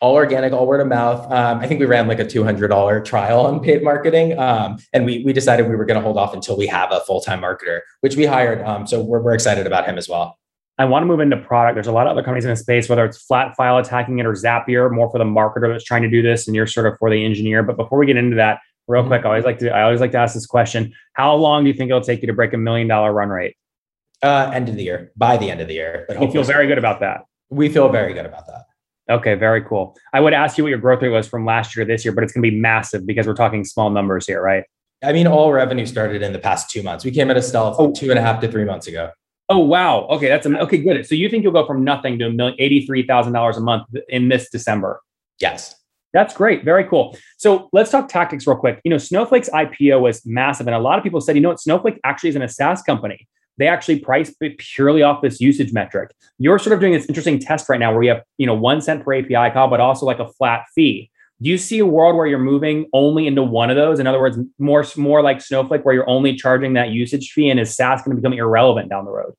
all 0.00 0.14
organic, 0.14 0.52
all 0.52 0.66
word 0.66 0.80
of 0.80 0.86
mouth. 0.86 1.30
Um, 1.30 1.58
I 1.58 1.66
think 1.66 1.78
we 1.78 1.86
ran 1.86 2.08
like 2.08 2.20
a 2.20 2.24
$200 2.24 3.04
trial 3.04 3.40
on 3.46 3.60
paid 3.60 3.82
marketing. 3.82 4.38
Um, 4.38 4.78
and 4.92 5.04
we, 5.04 5.22
we 5.24 5.32
decided 5.32 5.68
we 5.68 5.76
were 5.76 5.84
going 5.84 5.98
to 5.98 6.02
hold 6.02 6.16
off 6.16 6.32
until 6.32 6.56
we 6.56 6.66
have 6.68 6.90
a 6.90 7.00
full-time 7.00 7.42
marketer, 7.42 7.80
which 8.00 8.16
we 8.16 8.24
hired. 8.24 8.62
Um, 8.62 8.86
so 8.86 9.02
we're, 9.02 9.20
we're 9.20 9.34
excited 9.34 9.66
about 9.66 9.86
him 9.86 9.98
as 9.98 10.08
well. 10.08 10.38
I 10.78 10.86
want 10.86 11.02
to 11.02 11.06
move 11.06 11.20
into 11.20 11.36
product. 11.36 11.74
There's 11.74 11.86
a 11.86 11.92
lot 11.92 12.06
of 12.06 12.12
other 12.12 12.22
companies 12.22 12.46
in 12.46 12.50
the 12.50 12.56
space, 12.56 12.88
whether 12.88 13.04
it's 13.04 13.26
Flatfile 13.26 13.78
attacking 13.78 14.18
it 14.18 14.24
or 14.24 14.32
Zapier, 14.32 14.90
more 14.90 15.10
for 15.10 15.18
the 15.18 15.24
marketer 15.24 15.70
that's 15.70 15.84
trying 15.84 16.02
to 16.02 16.08
do 16.08 16.22
this, 16.22 16.46
and 16.46 16.56
you're 16.56 16.66
sort 16.66 16.86
of 16.86 16.96
for 16.98 17.10
the 17.10 17.22
engineer. 17.22 17.62
But 17.62 17.76
before 17.76 17.98
we 17.98 18.06
get 18.06 18.16
into 18.16 18.36
that, 18.36 18.60
real 18.88 19.02
mm-hmm. 19.02 19.10
quick, 19.10 19.26
I 19.26 19.28
always 19.28 19.44
like 19.44 19.58
to 19.58 19.70
I 19.70 19.82
always 19.82 20.00
like 20.00 20.12
to 20.12 20.18
ask 20.18 20.32
this 20.32 20.46
question: 20.46 20.94
How 21.12 21.34
long 21.34 21.64
do 21.64 21.68
you 21.68 21.76
think 21.76 21.90
it'll 21.90 22.00
take 22.00 22.22
you 22.22 22.28
to 22.28 22.32
break 22.32 22.54
a 22.54 22.56
million 22.56 22.88
dollar 22.88 23.12
run 23.12 23.28
rate? 23.28 23.56
Uh, 24.22 24.50
end 24.52 24.68
of 24.68 24.76
the 24.76 24.82
year, 24.82 25.12
by 25.16 25.36
the 25.36 25.50
end 25.50 25.60
of 25.60 25.68
the 25.68 25.74
year. 25.74 26.04
But 26.06 26.20
you 26.20 26.30
feel 26.30 26.42
very 26.42 26.66
good 26.66 26.78
about 26.78 27.00
that. 27.00 27.24
We 27.48 27.68
feel 27.70 27.88
very 27.88 28.12
good 28.12 28.26
about 28.26 28.46
that. 28.48 28.66
Okay, 29.10 29.34
very 29.34 29.62
cool. 29.62 29.96
I 30.12 30.20
would 30.20 30.34
ask 30.34 30.56
you 30.56 30.64
what 30.64 30.68
your 30.68 30.78
growth 30.78 31.02
rate 31.02 31.08
was 31.08 31.26
from 31.26 31.44
last 31.44 31.74
year 31.74 31.84
to 31.84 31.92
this 31.92 32.04
year, 32.04 32.12
but 32.12 32.22
it's 32.22 32.32
going 32.32 32.44
to 32.44 32.50
be 32.50 32.56
massive 32.56 33.06
because 33.06 33.26
we're 33.26 33.34
talking 33.34 33.64
small 33.64 33.90
numbers 33.90 34.26
here, 34.26 34.40
right? 34.40 34.64
I 35.02 35.12
mean, 35.12 35.26
all 35.26 35.52
revenue 35.52 35.86
started 35.86 36.22
in 36.22 36.32
the 36.32 36.38
past 36.38 36.70
two 36.70 36.82
months. 36.82 37.04
We 37.04 37.10
came 37.10 37.30
at 37.30 37.36
a 37.36 37.42
stealth 37.42 37.76
oh. 37.78 37.92
two 37.92 38.10
and 38.10 38.18
a 38.18 38.22
half 38.22 38.40
to 38.42 38.50
three 38.50 38.64
months 38.64 38.86
ago. 38.86 39.10
Oh 39.48 39.58
wow. 39.58 40.06
Okay, 40.10 40.28
that's 40.28 40.46
okay. 40.46 40.78
Good. 40.78 41.06
So 41.06 41.16
you 41.16 41.28
think 41.28 41.42
you'll 41.42 41.52
go 41.52 41.66
from 41.66 41.82
nothing 41.82 42.18
to 42.20 42.26
a 42.26 42.30
million 42.30 42.54
eighty-three 42.60 43.06
thousand 43.06 43.32
dollars 43.32 43.56
a 43.56 43.60
month 43.60 43.88
in 44.08 44.28
this 44.28 44.48
December? 44.48 45.00
Yes. 45.40 45.74
That's 46.12 46.34
great. 46.34 46.64
Very 46.64 46.84
cool. 46.84 47.16
So 47.38 47.68
let's 47.72 47.90
talk 47.90 48.08
tactics 48.08 48.46
real 48.46 48.56
quick. 48.56 48.80
You 48.84 48.90
know, 48.90 48.98
Snowflake's 48.98 49.48
IPO 49.48 50.00
was 50.00 50.24
massive, 50.26 50.66
and 50.66 50.74
a 50.76 50.78
lot 50.78 50.98
of 50.98 51.04
people 51.04 51.20
said, 51.20 51.36
you 51.36 51.42
know 51.42 51.50
what, 51.50 51.60
Snowflake 51.60 52.00
actually 52.04 52.30
isn't 52.30 52.42
a 52.42 52.48
SaaS 52.48 52.82
company 52.82 53.28
they 53.60 53.68
actually 53.68 54.00
price 54.00 54.34
purely 54.58 55.02
off 55.02 55.20
this 55.20 55.40
usage 55.40 55.72
metric. 55.72 56.12
You're 56.38 56.58
sort 56.58 56.72
of 56.72 56.80
doing 56.80 56.94
this 56.94 57.06
interesting 57.06 57.38
test 57.38 57.68
right 57.68 57.78
now 57.78 57.92
where 57.92 58.02
you 58.02 58.08
have, 58.08 58.22
you 58.38 58.46
know, 58.46 58.54
one 58.54 58.80
cent 58.80 59.04
per 59.04 59.14
API 59.14 59.52
call, 59.52 59.68
but 59.68 59.80
also 59.80 60.06
like 60.06 60.18
a 60.18 60.28
flat 60.32 60.64
fee. 60.74 61.10
Do 61.42 61.50
you 61.50 61.58
see 61.58 61.78
a 61.78 61.86
world 61.86 62.16
where 62.16 62.26
you're 62.26 62.38
moving 62.38 62.86
only 62.92 63.26
into 63.26 63.42
one 63.42 63.70
of 63.70 63.76
those? 63.76 63.98
In 63.98 64.06
other 64.06 64.18
words, 64.18 64.38
more 64.58 64.84
more 64.96 65.22
like 65.22 65.40
Snowflake, 65.40 65.84
where 65.84 65.94
you're 65.94 66.08
only 66.08 66.34
charging 66.34 66.72
that 66.74 66.90
usage 66.90 67.32
fee, 67.32 67.50
and 67.50 67.60
is 67.60 67.76
SaaS 67.76 68.02
going 68.02 68.16
to 68.16 68.20
become 68.20 68.36
irrelevant 68.36 68.88
down 68.88 69.04
the 69.04 69.10
road? 69.10 69.34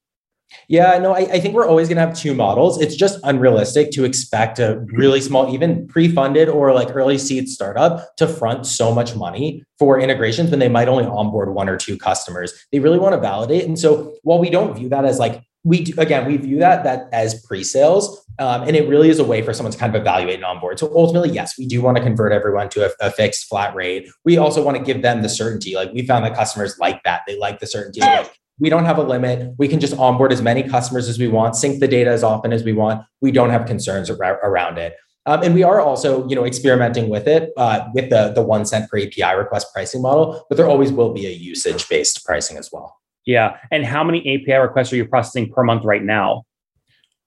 Yeah, 0.68 0.98
no, 1.00 1.14
I, 1.14 1.20
I 1.20 1.40
think 1.40 1.54
we're 1.54 1.68
always 1.68 1.88
going 1.88 1.98
to 1.98 2.06
have 2.06 2.18
two 2.18 2.34
models. 2.34 2.82
It's 2.82 2.96
just 2.96 3.20
unrealistic 3.24 3.92
to 3.92 4.04
expect 4.06 4.60
a 4.60 4.84
really 4.94 5.22
small, 5.22 5.54
even 5.54 5.88
pre-funded 5.88 6.50
or 6.50 6.74
like 6.74 6.96
early 6.96 7.18
seed 7.18 7.50
startup 7.50 8.16
to 8.18 8.28
front 8.28 8.66
so 8.66 8.94
much 8.94 9.16
money 9.16 9.64
for 9.80 10.00
integrations 10.00 10.50
when 10.50 10.60
they 10.60 10.70
might 10.70 10.88
only 10.88 11.06
onboard 11.06 11.54
one 11.54 11.68
or 11.68 11.78
two 11.78 11.98
customers. 11.98 12.54
They 12.72 12.80
really 12.80 13.00
want 13.00 13.14
to 13.16 13.20
validate. 13.20 13.66
And 13.66 13.78
so 13.78 14.14
while 14.24 14.40
we 14.40 14.50
don't 14.50 14.76
view 14.76 14.90
that 14.90 15.06
as 15.06 15.20
like 15.20 15.44
we 15.64 15.84
do, 15.84 15.94
again, 16.00 16.26
we 16.26 16.38
view 16.38 16.58
that 16.60 16.84
that 16.86 17.08
as 17.12 17.40
pre-sales, 17.46 18.26
um, 18.40 18.64
and 18.64 18.76
it 18.76 18.90
really 18.90 19.10
is 19.10 19.20
a 19.20 19.24
way 19.24 19.44
for 19.44 19.54
someone 19.54 19.72
to 19.72 19.78
kind 19.78 19.96
of 19.96 20.02
evaluate 20.02 20.36
and 20.36 20.46
onboard. 20.46 20.80
So 20.80 20.92
ultimately, 20.96 21.30
yes, 21.30 21.56
we 21.58 21.68
do 21.68 21.82
want 21.82 21.98
to 21.98 22.04
convert 22.04 22.32
everyone 22.32 22.70
to 22.70 22.88
a, 22.88 22.92
a, 23.00 23.12
fixed 23.12 23.48
flat 23.48 23.76
rate. 23.76 24.10
We 24.26 24.38
also 24.38 24.64
want 24.64 24.78
to 24.78 24.84
give 24.84 25.04
them 25.04 25.22
the 25.22 25.30
certainty. 25.30 25.76
Like 25.76 25.94
we 25.94 26.06
found 26.06 26.26
that 26.26 26.34
customers 26.34 26.80
like 26.80 27.04
that; 27.04 27.22
they 27.28 27.38
like 27.38 27.60
the 27.60 27.68
certainty. 27.68 28.00
Like, 28.00 28.41
we 28.60 28.70
don't 28.70 28.86
have 28.86 28.98
a 28.98 29.04
limit. 29.04 29.54
We 29.58 29.68
can 29.68 29.80
just 29.80 29.98
onboard 29.98 30.32
as 30.32 30.42
many 30.42 30.64
customers 30.64 31.10
as 31.10 31.18
we 31.18 31.28
want, 31.28 31.56
sync 31.56 31.80
the 31.80 31.88
data 31.88 32.12
as 32.12 32.24
often 32.24 32.54
as 32.54 32.64
we 32.64 32.74
want. 32.74 33.04
We 33.22 33.32
don't 33.32 33.50
have 33.50 33.66
concerns 33.66 34.10
around 34.10 34.78
it. 34.78 34.96
Um, 35.26 35.44
and 35.44 35.54
we 35.54 35.64
are 35.64 35.80
also, 35.80 36.28
you 36.28 36.36
know, 36.36 36.46
experimenting 36.46 37.10
with 37.10 37.28
it 37.28 37.52
uh, 37.56 37.88
with 37.94 38.10
the 38.10 38.32
the 38.34 38.42
one 38.42 38.66
cent 38.66 38.90
per 38.90 38.98
API 38.98 39.38
request 39.38 39.68
pricing 39.72 40.02
model, 40.02 40.46
but 40.50 40.56
there 40.58 40.68
always 40.68 40.92
will 40.92 41.14
be 41.14 41.28
a 41.28 41.32
usage 41.32 41.88
based 41.88 42.26
pricing 42.26 42.58
as 42.58 42.72
well. 42.72 42.98
Yeah, 43.26 43.58
and 43.70 43.86
how 43.86 44.04
many 44.04 44.20
API 44.22 44.58
requests 44.58 44.92
are 44.92 44.96
you 44.96 45.06
processing 45.06 45.52
per 45.52 45.64
month 45.64 45.84
right 45.86 46.04
now? 46.04 46.44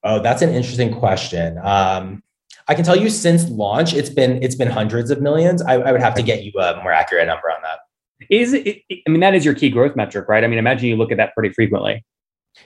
Oh, 0.03 0.19
that's 0.19 0.41
an 0.41 0.49
interesting 0.49 0.93
question. 0.93 1.57
Um, 1.63 2.21
I 2.67 2.75
can 2.75 2.83
tell 2.83 2.97
you 2.97 3.09
since 3.09 3.49
launch, 3.49 3.93
it's 3.93 4.09
been 4.09 4.43
it's 4.43 4.55
been 4.55 4.69
hundreds 4.69 5.09
of 5.09 5.21
millions. 5.21 5.61
I, 5.61 5.75
I 5.75 5.91
would 5.93 6.01
have 6.01 6.15
to 6.15 6.21
get 6.21 6.43
you 6.43 6.51
a 6.59 6.81
more 6.83 6.91
accurate 6.91 7.27
number 7.27 7.49
on 7.49 7.61
that. 7.63 7.79
Is 8.29 8.53
it, 8.53 8.81
I 8.91 9.09
mean, 9.09 9.19
that 9.19 9.35
is 9.35 9.45
your 9.45 9.53
key 9.53 9.69
growth 9.69 9.95
metric, 9.95 10.27
right? 10.29 10.43
I 10.43 10.47
mean, 10.47 10.59
imagine 10.59 10.87
you 10.87 10.95
look 10.95 11.11
at 11.11 11.17
that 11.17 11.33
pretty 11.33 11.53
frequently. 11.53 12.03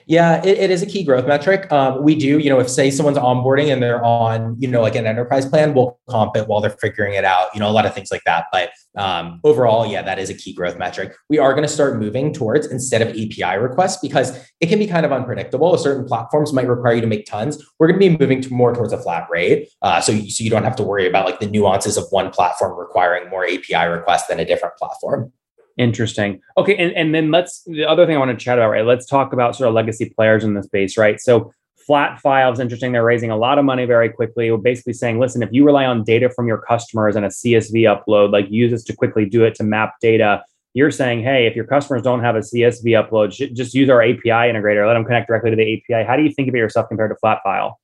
Yeah, 0.06 0.42
it, 0.44 0.58
it 0.58 0.70
is 0.70 0.82
a 0.82 0.86
key 0.86 1.04
growth 1.04 1.26
metric. 1.26 1.70
Um, 1.72 2.02
we 2.02 2.14
do, 2.14 2.38
you 2.38 2.48
know, 2.48 2.60
if 2.60 2.68
say 2.68 2.90
someone's 2.90 3.18
onboarding 3.18 3.72
and 3.72 3.82
they're 3.82 4.04
on, 4.04 4.56
you 4.58 4.68
know, 4.68 4.82
like 4.82 4.94
an 4.94 5.06
enterprise 5.06 5.46
plan, 5.46 5.74
we'll 5.74 5.98
comp 6.08 6.36
it 6.36 6.46
while 6.46 6.60
they're 6.60 6.76
figuring 6.80 7.14
it 7.14 7.24
out, 7.24 7.48
you 7.54 7.60
know, 7.60 7.68
a 7.68 7.72
lot 7.72 7.86
of 7.86 7.94
things 7.94 8.10
like 8.10 8.22
that. 8.24 8.46
But 8.52 8.70
um, 8.96 9.40
overall, 9.44 9.90
yeah, 9.90 10.02
that 10.02 10.18
is 10.18 10.30
a 10.30 10.34
key 10.34 10.52
growth 10.52 10.78
metric. 10.78 11.14
We 11.28 11.38
are 11.38 11.52
going 11.52 11.66
to 11.66 11.72
start 11.72 11.98
moving 11.98 12.32
towards 12.32 12.66
instead 12.66 13.02
of 13.02 13.08
API 13.08 13.58
requests 13.58 13.98
because 14.00 14.48
it 14.60 14.66
can 14.66 14.78
be 14.78 14.86
kind 14.86 15.04
of 15.04 15.12
unpredictable. 15.12 15.76
Certain 15.76 16.06
platforms 16.06 16.52
might 16.52 16.68
require 16.68 16.94
you 16.94 17.00
to 17.00 17.06
make 17.06 17.26
tons. 17.26 17.62
We're 17.78 17.88
going 17.88 18.00
to 18.00 18.08
be 18.08 18.16
moving 18.16 18.40
to 18.42 18.52
more 18.52 18.74
towards 18.74 18.92
a 18.92 18.98
flat 18.98 19.26
rate. 19.30 19.68
Uh, 19.82 20.00
so, 20.00 20.12
so 20.12 20.44
you 20.44 20.50
don't 20.50 20.64
have 20.64 20.76
to 20.76 20.82
worry 20.82 21.08
about 21.08 21.26
like 21.26 21.40
the 21.40 21.46
nuances 21.46 21.96
of 21.96 22.04
one 22.10 22.30
platform 22.30 22.78
requiring 22.78 23.28
more 23.28 23.44
API 23.44 23.86
requests 23.88 24.28
than 24.28 24.40
a 24.40 24.44
different 24.44 24.76
platform. 24.76 25.32
Interesting. 25.80 26.42
Okay, 26.58 26.76
and, 26.76 26.92
and 26.92 27.14
then 27.14 27.30
let's 27.30 27.62
the 27.64 27.86
other 27.86 28.04
thing 28.04 28.14
I 28.14 28.18
want 28.18 28.38
to 28.38 28.44
chat 28.44 28.58
about, 28.58 28.68
right? 28.68 28.84
Let's 28.84 29.06
talk 29.06 29.32
about 29.32 29.56
sort 29.56 29.66
of 29.68 29.74
legacy 29.74 30.12
players 30.14 30.44
in 30.44 30.52
the 30.52 30.62
space, 30.62 30.98
right? 30.98 31.18
So 31.18 31.50
Flatfile 31.88 32.52
is 32.52 32.60
interesting. 32.60 32.92
They're 32.92 33.02
raising 33.02 33.30
a 33.30 33.36
lot 33.36 33.58
of 33.58 33.64
money 33.64 33.86
very 33.86 34.10
quickly. 34.10 34.50
We're 34.50 34.58
basically 34.58 34.92
saying, 34.92 35.18
listen, 35.18 35.42
if 35.42 35.48
you 35.52 35.64
rely 35.64 35.86
on 35.86 36.04
data 36.04 36.28
from 36.28 36.46
your 36.46 36.58
customers 36.58 37.16
and 37.16 37.24
a 37.24 37.30
CSV 37.30 37.72
upload, 37.84 38.30
like 38.30 38.50
use 38.50 38.72
this 38.72 38.84
to 38.84 38.94
quickly 38.94 39.24
do 39.24 39.42
it 39.44 39.54
to 39.54 39.64
map 39.64 39.94
data. 40.02 40.44
You're 40.74 40.90
saying, 40.90 41.22
hey, 41.22 41.46
if 41.46 41.56
your 41.56 41.64
customers 41.64 42.02
don't 42.02 42.20
have 42.20 42.36
a 42.36 42.40
CSV 42.40 42.84
upload, 42.84 43.30
just 43.54 43.72
use 43.72 43.88
our 43.88 44.02
API 44.02 44.52
integrator. 44.52 44.86
Let 44.86 44.92
them 44.92 45.06
connect 45.06 45.28
directly 45.28 45.48
to 45.48 45.56
the 45.56 45.82
API. 45.90 46.06
How 46.06 46.14
do 46.14 46.22
you 46.22 46.30
think 46.30 46.50
about 46.50 46.58
yourself 46.58 46.88
compared 46.88 47.10
to 47.10 47.16
Flatfile? 47.24 47.76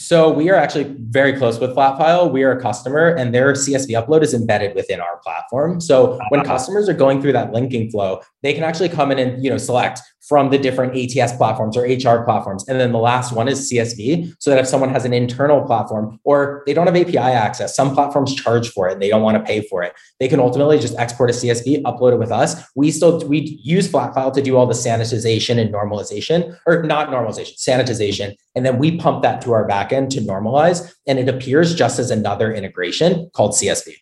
So 0.00 0.30
we 0.30 0.48
are 0.48 0.54
actually 0.54 0.94
very 0.98 1.34
close 1.34 1.60
with 1.60 1.70
Flatfile. 1.70 2.32
We 2.32 2.42
are 2.42 2.52
a 2.52 2.60
customer 2.60 3.08
and 3.08 3.34
their 3.34 3.52
CSV 3.52 3.90
upload 3.90 4.22
is 4.22 4.32
embedded 4.32 4.74
within 4.74 4.98
our 4.98 5.18
platform. 5.18 5.80
So 5.80 6.18
when 6.30 6.42
customers 6.42 6.88
are 6.88 6.94
going 6.94 7.20
through 7.20 7.32
that 7.32 7.52
linking 7.52 7.90
flow, 7.90 8.20
they 8.42 8.54
can 8.54 8.64
actually 8.64 8.88
come 8.88 9.12
in 9.12 9.18
and 9.18 9.44
you 9.44 9.50
know 9.50 9.58
select 9.58 10.00
from 10.20 10.50
the 10.50 10.58
different 10.58 10.96
ATS 10.96 11.32
platforms 11.36 11.76
or 11.76 11.82
HR 11.82 12.24
platforms. 12.24 12.68
And 12.68 12.78
then 12.78 12.92
the 12.92 12.98
last 12.98 13.32
one 13.32 13.48
is 13.48 13.70
CSV. 13.70 14.34
So 14.38 14.50
that 14.50 14.58
if 14.58 14.66
someone 14.66 14.90
has 14.90 15.04
an 15.04 15.12
internal 15.12 15.62
platform 15.62 16.20
or 16.24 16.62
they 16.66 16.74
don't 16.74 16.86
have 16.86 16.96
API 16.96 17.18
access, 17.18 17.74
some 17.74 17.94
platforms 17.94 18.34
charge 18.34 18.70
for 18.70 18.88
it 18.88 18.92
and 18.94 19.02
they 19.02 19.08
don't 19.08 19.22
want 19.22 19.38
to 19.38 19.42
pay 19.42 19.62
for 19.62 19.82
it. 19.82 19.94
They 20.18 20.28
can 20.28 20.40
ultimately 20.40 20.78
just 20.78 20.96
export 20.98 21.30
a 21.30 21.32
CSV, 21.32 21.82
upload 21.82 22.12
it 22.12 22.18
with 22.18 22.30
us. 22.30 22.62
We 22.76 22.90
still 22.90 23.26
we 23.26 23.58
use 23.62 23.88
Flatfile 23.90 24.32
to 24.34 24.42
do 24.42 24.56
all 24.56 24.66
the 24.66 24.74
sanitization 24.74 25.58
and 25.58 25.72
normalization, 25.72 26.56
or 26.66 26.82
not 26.82 27.08
normalization, 27.08 27.58
sanitization. 27.58 28.34
And 28.54 28.66
then 28.66 28.78
we 28.78 28.98
pump 28.98 29.22
that 29.22 29.40
to 29.42 29.52
our 29.52 29.66
backend 29.66 30.10
to 30.10 30.20
normalize. 30.20 30.92
And 31.06 31.18
it 31.18 31.28
appears 31.28 31.74
just 31.74 31.98
as 31.98 32.10
another 32.10 32.52
integration 32.52 33.30
called 33.32 33.52
CSV. 33.52 33.94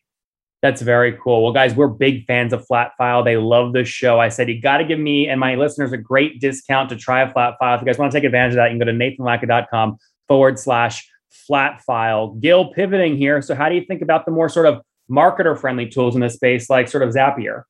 That's 0.61 0.83
very 0.83 1.17
cool. 1.23 1.45
Well, 1.45 1.53
guys, 1.53 1.75
we're 1.75 1.89
big 1.89 2.27
fans 2.27 2.53
of 2.53 2.67
Flatfile. 2.67 3.25
They 3.25 3.37
love 3.37 3.73
the 3.73 3.85
show. 3.85 4.19
I 4.19 4.29
said, 4.29 4.49
you 4.49 4.61
got 4.61 4.79
to 4.79 4.85
give 4.85 4.99
me 4.99 5.29
and 5.29 5.39
my 5.39 5.55
listeners 5.55 5.93
a 5.93 5.97
great 5.97 6.41
discount 6.41 6.89
to 6.89 6.97
try 6.97 7.23
a 7.23 7.33
Flatfile. 7.33 7.77
If 7.77 7.83
you 7.83 7.87
guys 7.87 7.97
want 7.97 8.11
to 8.11 8.19
take 8.19 8.25
advantage 8.25 8.55
of 8.55 8.57
that, 8.57 8.73
you 8.73 8.79
can 8.79 8.87
go 8.87 8.93
to 8.93 8.93
nathanlatka.com 8.93 9.99
forward 10.27 10.59
slash 10.59 11.09
flat 11.31 11.81
file. 11.83 12.35
Gil, 12.35 12.73
pivoting 12.73 13.17
here. 13.17 13.41
So, 13.41 13.55
how 13.55 13.69
do 13.69 13.77
you 13.77 13.85
think 13.85 14.03
about 14.03 14.25
the 14.25 14.33
more 14.33 14.49
sort 14.49 14.67
of 14.67 14.83
marketer 15.11 15.59
friendly 15.59 15.89
tools 15.89 16.15
in 16.15 16.21
this 16.21 16.35
space, 16.35 16.69
like 16.69 16.89
sort 16.89 17.03
of 17.03 17.11
Zapier? 17.11 17.63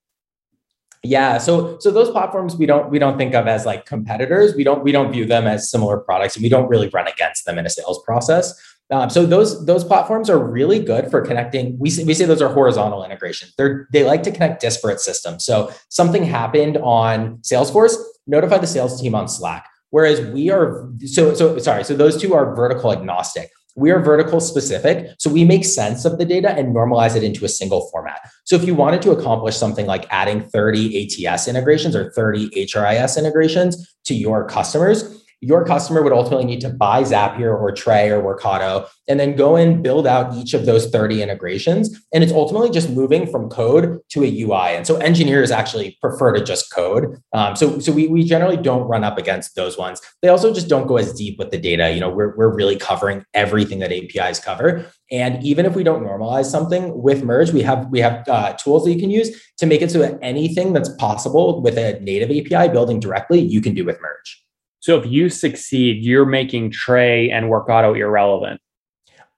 Yeah, 1.04 1.38
so 1.38 1.78
so 1.78 1.92
those 1.92 2.10
platforms 2.10 2.56
we 2.56 2.66
don't 2.66 2.90
we 2.90 2.98
don't 2.98 3.16
think 3.16 3.34
of 3.34 3.46
as 3.46 3.64
like 3.64 3.86
competitors. 3.86 4.56
We 4.56 4.64
don't 4.64 4.82
we 4.82 4.90
don't 4.90 5.12
view 5.12 5.24
them 5.24 5.46
as 5.46 5.70
similar 5.70 5.98
products, 5.98 6.34
and 6.34 6.42
we 6.42 6.48
don't 6.48 6.68
really 6.68 6.88
run 6.88 7.06
against 7.06 7.44
them 7.44 7.56
in 7.56 7.64
a 7.64 7.70
sales 7.70 8.02
process. 8.04 8.52
Um, 8.90 9.10
so 9.10 9.26
those 9.26 9.66
those 9.66 9.84
platforms 9.84 10.30
are 10.30 10.38
really 10.38 10.78
good 10.78 11.10
for 11.10 11.20
connecting. 11.20 11.78
We 11.78 11.90
say, 11.90 12.04
we 12.04 12.14
say 12.14 12.24
those 12.24 12.40
are 12.40 12.52
horizontal 12.52 13.04
integrations. 13.04 13.54
They're 13.58 13.86
they 13.92 14.04
like 14.04 14.22
to 14.22 14.30
connect 14.30 14.60
disparate 14.60 15.00
systems. 15.00 15.44
So 15.44 15.70
something 15.90 16.24
happened 16.24 16.78
on 16.78 17.38
Salesforce, 17.38 17.96
notify 18.26 18.58
the 18.58 18.66
sales 18.66 19.00
team 19.00 19.14
on 19.14 19.28
Slack. 19.28 19.66
Whereas 19.90 20.20
we 20.32 20.50
are 20.50 20.88
so 21.04 21.34
so 21.34 21.58
sorry. 21.58 21.84
So 21.84 21.94
those 21.94 22.20
two 22.20 22.34
are 22.34 22.54
vertical 22.54 22.92
agnostic. 22.92 23.50
We 23.76 23.92
are 23.92 24.00
vertical 24.00 24.40
specific. 24.40 25.10
So 25.18 25.30
we 25.30 25.44
make 25.44 25.64
sense 25.64 26.04
of 26.04 26.18
the 26.18 26.24
data 26.24 26.50
and 26.50 26.74
normalize 26.74 27.14
it 27.14 27.22
into 27.22 27.44
a 27.44 27.48
single 27.48 27.88
format. 27.92 28.20
So 28.44 28.56
if 28.56 28.64
you 28.64 28.74
wanted 28.74 29.02
to 29.02 29.12
accomplish 29.12 29.56
something 29.56 29.86
like 29.86 30.04
adding 30.10 30.40
30 30.40 31.26
ATS 31.26 31.46
integrations 31.46 31.94
or 31.94 32.10
30 32.10 32.50
HRIS 32.50 33.16
integrations 33.16 33.94
to 34.06 34.14
your 34.14 34.48
customers, 34.48 35.24
your 35.40 35.64
customer 35.64 36.02
would 36.02 36.12
ultimately 36.12 36.44
need 36.44 36.60
to 36.60 36.68
buy 36.68 37.02
Zapier 37.02 37.58
or 37.58 37.72
Tray 37.72 38.10
or 38.10 38.22
Workato 38.22 38.88
and 39.06 39.20
then 39.20 39.36
go 39.36 39.56
and 39.56 39.82
build 39.82 40.06
out 40.06 40.34
each 40.34 40.52
of 40.54 40.66
those 40.66 40.90
30 40.90 41.22
integrations. 41.22 42.00
And 42.12 42.24
it's 42.24 42.32
ultimately 42.32 42.70
just 42.70 42.90
moving 42.90 43.26
from 43.26 43.48
code 43.48 44.00
to 44.10 44.24
a 44.24 44.42
UI. 44.42 44.76
And 44.76 44.86
so 44.86 44.96
engineers 44.96 45.50
actually 45.50 45.96
prefer 46.00 46.32
to 46.32 46.42
just 46.42 46.72
code. 46.72 47.20
Um, 47.32 47.54
so 47.54 47.78
so 47.78 47.92
we, 47.92 48.08
we 48.08 48.24
generally 48.24 48.56
don't 48.56 48.88
run 48.88 49.04
up 49.04 49.18
against 49.18 49.54
those 49.54 49.78
ones. 49.78 50.00
They 50.22 50.28
also 50.28 50.52
just 50.52 50.68
don't 50.68 50.86
go 50.86 50.96
as 50.96 51.12
deep 51.12 51.38
with 51.38 51.50
the 51.50 51.58
data. 51.58 51.92
You 51.92 52.00
know, 52.00 52.10
we're, 52.10 52.36
we're 52.36 52.54
really 52.54 52.76
covering 52.76 53.24
everything 53.34 53.78
that 53.78 53.92
APIs 53.92 54.40
cover. 54.40 54.86
And 55.10 55.42
even 55.44 55.66
if 55.66 55.74
we 55.74 55.84
don't 55.84 56.02
normalize 56.02 56.46
something 56.46 57.00
with 57.00 57.24
merge, 57.24 57.52
we 57.52 57.62
have 57.62 57.88
we 57.90 58.00
have 58.00 58.28
uh, 58.28 58.54
tools 58.54 58.84
that 58.84 58.92
you 58.92 59.00
can 59.00 59.10
use 59.10 59.30
to 59.58 59.66
make 59.66 59.82
it 59.82 59.90
so 59.90 60.00
that 60.00 60.18
anything 60.20 60.72
that's 60.72 60.90
possible 60.96 61.62
with 61.62 61.78
a 61.78 61.98
native 62.00 62.30
API 62.30 62.70
building 62.70 63.00
directly, 63.00 63.40
you 63.40 63.60
can 63.60 63.74
do 63.74 63.84
with 63.84 64.00
merge. 64.00 64.44
So 64.80 64.98
if 64.98 65.06
you 65.06 65.28
succeed, 65.28 66.04
you're 66.04 66.26
making 66.26 66.70
Tray 66.70 67.30
and 67.30 67.46
Workato 67.46 67.98
irrelevant. 67.98 68.60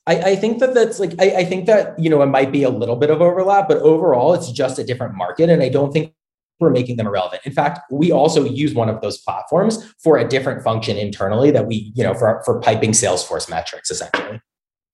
I, 0.07 0.31
I 0.33 0.37
think 0.37 0.59
that 0.59 0.75
that's 0.75 0.99
like 0.99 1.13
I, 1.21 1.37
I 1.39 1.45
think 1.45 1.67
that 1.67 1.99
you 1.99 2.11
know 2.11 2.23
it 2.23 2.27
might 2.27 2.51
be 2.51 2.63
a 2.63 2.71
little 2.71 2.97
bit 2.97 3.11
of 3.11 3.21
overlap, 3.21 3.69
but 3.69 3.79
overall 3.79 4.35
it's 4.35 4.51
just 4.51 4.79
a 4.79 4.85
different 4.85 5.15
market, 5.15 5.51
and 5.51 5.63
I 5.63 5.69
don't 5.69 5.93
think 5.93 6.15
we're 6.59 6.71
making 6.71 6.97
them 6.97 7.07
irrelevant. 7.07 7.43
In 7.45 7.53
fact, 7.53 7.81
we 7.91 8.11
also 8.13 8.45
use 8.45 8.75
one 8.75 8.89
of 8.89 9.01
those 9.01 9.19
platforms 9.19 9.93
for 10.03 10.19
a 10.19 10.29
different 10.29 10.63
function 10.63 10.97
internally 10.97 11.51
that 11.51 11.67
we 11.67 11.93
you 11.95 12.03
know 12.03 12.15
for 12.15 12.43
for 12.45 12.61
piping 12.61 12.93
Salesforce 12.93 13.49
metrics 13.49 13.91
essentially. 13.91 14.41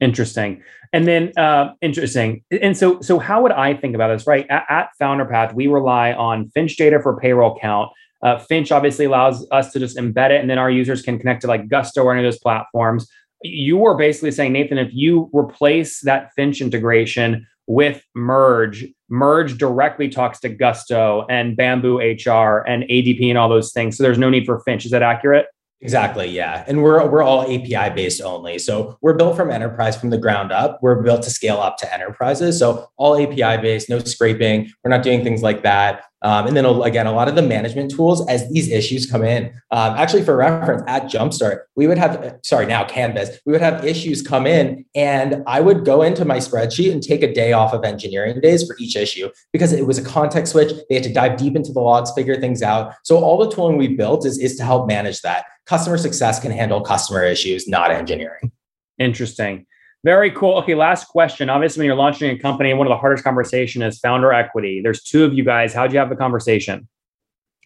Interesting. 0.00 0.62
And 0.92 1.08
then 1.08 1.32
uh, 1.38 1.72
interesting. 1.80 2.44
And 2.50 2.76
so 2.76 3.00
so 3.00 3.18
how 3.18 3.42
would 3.42 3.52
I 3.52 3.74
think 3.74 3.94
about 3.94 4.08
this? 4.08 4.26
Right 4.26 4.46
at, 4.50 4.64
at 4.68 4.88
FounderPath, 5.00 5.54
we 5.54 5.66
rely 5.68 6.12
on 6.12 6.50
Finch 6.50 6.76
data 6.76 7.00
for 7.00 7.18
payroll 7.18 7.58
count 7.60 7.90
uh, 8.26 8.40
Finch 8.40 8.72
obviously 8.72 9.04
allows 9.04 9.46
us 9.52 9.70
to 9.72 9.78
just 9.78 9.96
embed 9.96 10.30
it, 10.30 10.40
and 10.40 10.50
then 10.50 10.58
our 10.58 10.68
users 10.68 11.00
can 11.00 11.16
connect 11.16 11.42
to 11.42 11.46
like 11.46 11.68
Gusto 11.68 12.02
or 12.02 12.12
any 12.12 12.26
of 12.26 12.32
those 12.32 12.40
platforms. 12.40 13.08
You 13.44 13.76
were 13.76 13.96
basically 13.96 14.32
saying, 14.32 14.52
Nathan, 14.52 14.78
if 14.78 14.92
you 14.92 15.30
replace 15.32 16.00
that 16.00 16.32
Finch 16.34 16.60
integration 16.60 17.46
with 17.68 18.02
Merge, 18.16 18.86
Merge 19.08 19.56
directly 19.56 20.08
talks 20.08 20.40
to 20.40 20.48
Gusto 20.48 21.24
and 21.30 21.56
Bamboo 21.56 21.98
HR 21.98 22.64
and 22.66 22.82
ADP 22.84 23.28
and 23.28 23.38
all 23.38 23.48
those 23.48 23.72
things. 23.72 23.96
So 23.96 24.02
there's 24.02 24.18
no 24.18 24.28
need 24.28 24.44
for 24.44 24.58
Finch. 24.60 24.84
Is 24.84 24.90
that 24.90 25.02
accurate? 25.02 25.46
Exactly. 25.82 26.26
Yeah. 26.26 26.64
And 26.66 26.82
we're 26.82 27.06
we're 27.06 27.22
all 27.22 27.42
API 27.42 27.94
based 27.94 28.22
only. 28.22 28.58
So 28.58 28.96
we're 29.02 29.14
built 29.14 29.36
from 29.36 29.50
enterprise 29.50 29.96
from 29.96 30.10
the 30.10 30.18
ground 30.18 30.50
up. 30.50 30.78
We're 30.82 31.02
built 31.02 31.22
to 31.24 31.30
scale 31.30 31.58
up 31.58 31.76
to 31.78 31.94
enterprises. 31.94 32.58
So 32.58 32.88
all 32.96 33.14
API 33.20 33.60
based, 33.60 33.90
no 33.90 33.98
scraping. 33.98 34.72
We're 34.82 34.90
not 34.90 35.02
doing 35.02 35.22
things 35.22 35.42
like 35.42 35.62
that. 35.64 36.04
Um, 36.26 36.48
and 36.48 36.56
then 36.56 36.66
again, 36.66 37.06
a 37.06 37.12
lot 37.12 37.28
of 37.28 37.36
the 37.36 37.42
management 37.42 37.88
tools 37.88 38.28
as 38.28 38.50
these 38.50 38.68
issues 38.68 39.08
come 39.08 39.22
in. 39.22 39.44
Um, 39.70 39.94
actually, 39.96 40.24
for 40.24 40.36
reference, 40.36 40.82
at 40.88 41.04
Jumpstart, 41.04 41.60
we 41.76 41.86
would 41.86 41.98
have 41.98 42.40
sorry 42.42 42.66
now 42.66 42.84
Canvas, 42.84 43.38
we 43.46 43.52
would 43.52 43.60
have 43.60 43.84
issues 43.84 44.22
come 44.22 44.44
in, 44.44 44.84
and 44.96 45.44
I 45.46 45.60
would 45.60 45.84
go 45.84 46.02
into 46.02 46.24
my 46.24 46.38
spreadsheet 46.38 46.90
and 46.90 47.00
take 47.00 47.22
a 47.22 47.32
day 47.32 47.52
off 47.52 47.72
of 47.72 47.84
engineering 47.84 48.40
days 48.40 48.66
for 48.66 48.76
each 48.80 48.96
issue 48.96 49.30
because 49.52 49.72
it 49.72 49.86
was 49.86 49.98
a 49.98 50.04
context 50.04 50.50
switch. 50.50 50.72
They 50.88 50.96
had 50.96 51.04
to 51.04 51.12
dive 51.12 51.36
deep 51.36 51.54
into 51.54 51.72
the 51.72 51.80
logs, 51.80 52.10
figure 52.10 52.40
things 52.40 52.60
out. 52.60 52.94
So 53.04 53.18
all 53.18 53.38
the 53.38 53.54
tooling 53.54 53.76
we 53.76 53.94
built 53.94 54.26
is 54.26 54.36
is 54.38 54.56
to 54.56 54.64
help 54.64 54.88
manage 54.88 55.22
that. 55.22 55.44
Customer 55.66 55.96
success 55.96 56.40
can 56.40 56.50
handle 56.50 56.80
customer 56.80 57.22
issues, 57.22 57.68
not 57.68 57.92
engineering. 57.92 58.50
Interesting. 58.98 59.64
Very 60.06 60.30
cool. 60.30 60.58
Okay, 60.58 60.76
last 60.76 61.08
question. 61.08 61.50
Obviously, 61.50 61.80
when 61.80 61.86
you're 61.86 61.96
launching 61.96 62.30
a 62.30 62.38
company, 62.38 62.72
one 62.72 62.86
of 62.86 62.92
the 62.92 62.96
hardest 62.96 63.24
conversation 63.24 63.82
is 63.82 63.98
founder 63.98 64.32
equity. 64.32 64.80
There's 64.80 65.02
two 65.02 65.24
of 65.24 65.34
you 65.34 65.42
guys. 65.42 65.74
How'd 65.74 65.92
you 65.92 65.98
have 65.98 66.10
the 66.10 66.14
conversation? 66.14 66.86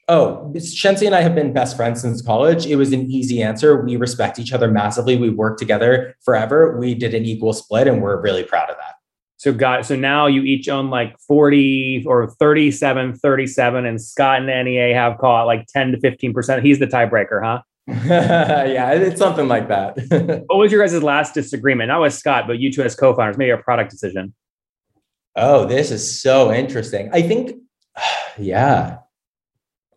Oh, 0.08 0.50
Shensi 0.56 1.04
and 1.04 1.14
I 1.14 1.20
have 1.20 1.34
been 1.34 1.52
best 1.52 1.76
friends 1.76 2.00
since 2.00 2.22
college. 2.22 2.64
It 2.64 2.76
was 2.76 2.94
an 2.94 3.10
easy 3.10 3.42
answer. 3.42 3.84
We 3.84 3.96
respect 3.96 4.38
each 4.38 4.54
other 4.54 4.70
massively. 4.70 5.18
We 5.18 5.28
worked 5.28 5.58
together 5.58 6.16
forever. 6.24 6.78
We 6.78 6.94
did 6.94 7.12
an 7.12 7.26
equal 7.26 7.52
split, 7.52 7.86
and 7.86 8.00
we're 8.00 8.18
really 8.22 8.42
proud 8.42 8.70
of 8.70 8.76
that. 8.76 8.94
So 9.36 9.52
got 9.52 9.84
so 9.84 9.94
now 9.94 10.26
you 10.26 10.40
each 10.40 10.66
own 10.70 10.88
like 10.88 11.18
40 11.20 12.04
or 12.06 12.30
37, 12.30 13.16
37, 13.16 13.84
and 13.84 14.00
Scott 14.00 14.40
and 14.40 14.46
NEA 14.46 14.94
have 14.94 15.18
caught 15.18 15.44
like 15.44 15.66
10 15.66 15.92
to 15.92 15.98
15%. 15.98 16.62
He's 16.62 16.78
the 16.78 16.86
tiebreaker, 16.86 17.44
huh? 17.44 17.60
yeah, 18.06 18.92
it's 18.92 19.18
something 19.18 19.48
like 19.48 19.68
that. 19.68 20.44
what 20.46 20.58
was 20.58 20.72
your 20.72 20.86
guys' 20.86 21.02
last 21.02 21.34
disagreement? 21.34 21.88
Not 21.88 22.00
with 22.00 22.14
Scott, 22.14 22.46
but 22.46 22.58
you 22.58 22.72
two 22.72 22.82
as 22.82 22.94
co-founders, 22.94 23.38
maybe 23.38 23.50
a 23.50 23.58
product 23.58 23.90
decision. 23.90 24.34
Oh, 25.36 25.64
this 25.66 25.90
is 25.90 26.20
so 26.20 26.52
interesting. 26.52 27.10
I 27.12 27.22
think, 27.22 27.56
yeah. 28.38 28.98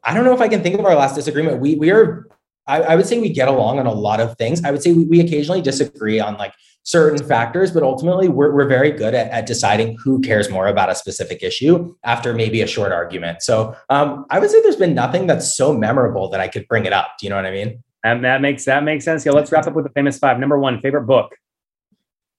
I 0.03 0.13
don't 0.13 0.25
know 0.25 0.33
if 0.33 0.41
I 0.41 0.47
can 0.47 0.61
think 0.61 0.77
of 0.77 0.85
our 0.85 0.95
last 0.95 1.15
disagreement. 1.15 1.61
We 1.61 1.75
we 1.75 1.91
are 1.91 2.27
I, 2.67 2.81
I 2.81 2.95
would 2.95 3.05
say 3.05 3.19
we 3.19 3.29
get 3.29 3.47
along 3.47 3.79
on 3.79 3.85
a 3.85 3.93
lot 3.93 4.19
of 4.19 4.37
things. 4.37 4.63
I 4.63 4.71
would 4.71 4.81
say 4.81 4.93
we, 4.93 5.05
we 5.05 5.19
occasionally 5.19 5.61
disagree 5.61 6.19
on 6.19 6.37
like 6.37 6.53
certain 6.83 7.25
factors, 7.25 7.71
but 7.71 7.83
ultimately 7.83 8.27
we're, 8.27 8.53
we're 8.53 8.67
very 8.67 8.91
good 8.91 9.13
at, 9.13 9.29
at 9.31 9.45
deciding 9.45 9.97
who 10.03 10.19
cares 10.21 10.49
more 10.49 10.67
about 10.67 10.89
a 10.89 10.95
specific 10.95 11.41
issue 11.41 11.95
after 12.03 12.33
maybe 12.33 12.61
a 12.61 12.67
short 12.67 12.91
argument. 12.91 13.41
So 13.41 13.75
um, 13.89 14.25
I 14.29 14.39
would 14.39 14.49
say 14.49 14.61
there's 14.61 14.75
been 14.75 14.93
nothing 14.93 15.27
that's 15.27 15.55
so 15.55 15.73
memorable 15.73 16.29
that 16.29 16.39
I 16.39 16.47
could 16.47 16.67
bring 16.67 16.85
it 16.85 16.93
up. 16.93 17.13
Do 17.19 17.25
you 17.25 17.29
know 17.29 17.37
what 17.37 17.45
I 17.45 17.51
mean? 17.51 17.83
And 18.03 18.23
that 18.25 18.41
makes 18.41 18.65
that 18.65 18.83
makes 18.83 19.05
sense. 19.05 19.25
Yeah, 19.25 19.31
let's 19.31 19.49
wrap 19.49 19.65
up 19.65 19.73
with 19.73 19.85
the 19.85 19.91
famous 19.91 20.19
five. 20.19 20.37
Number 20.37 20.59
one, 20.59 20.81
favorite 20.81 21.05
book. 21.05 21.37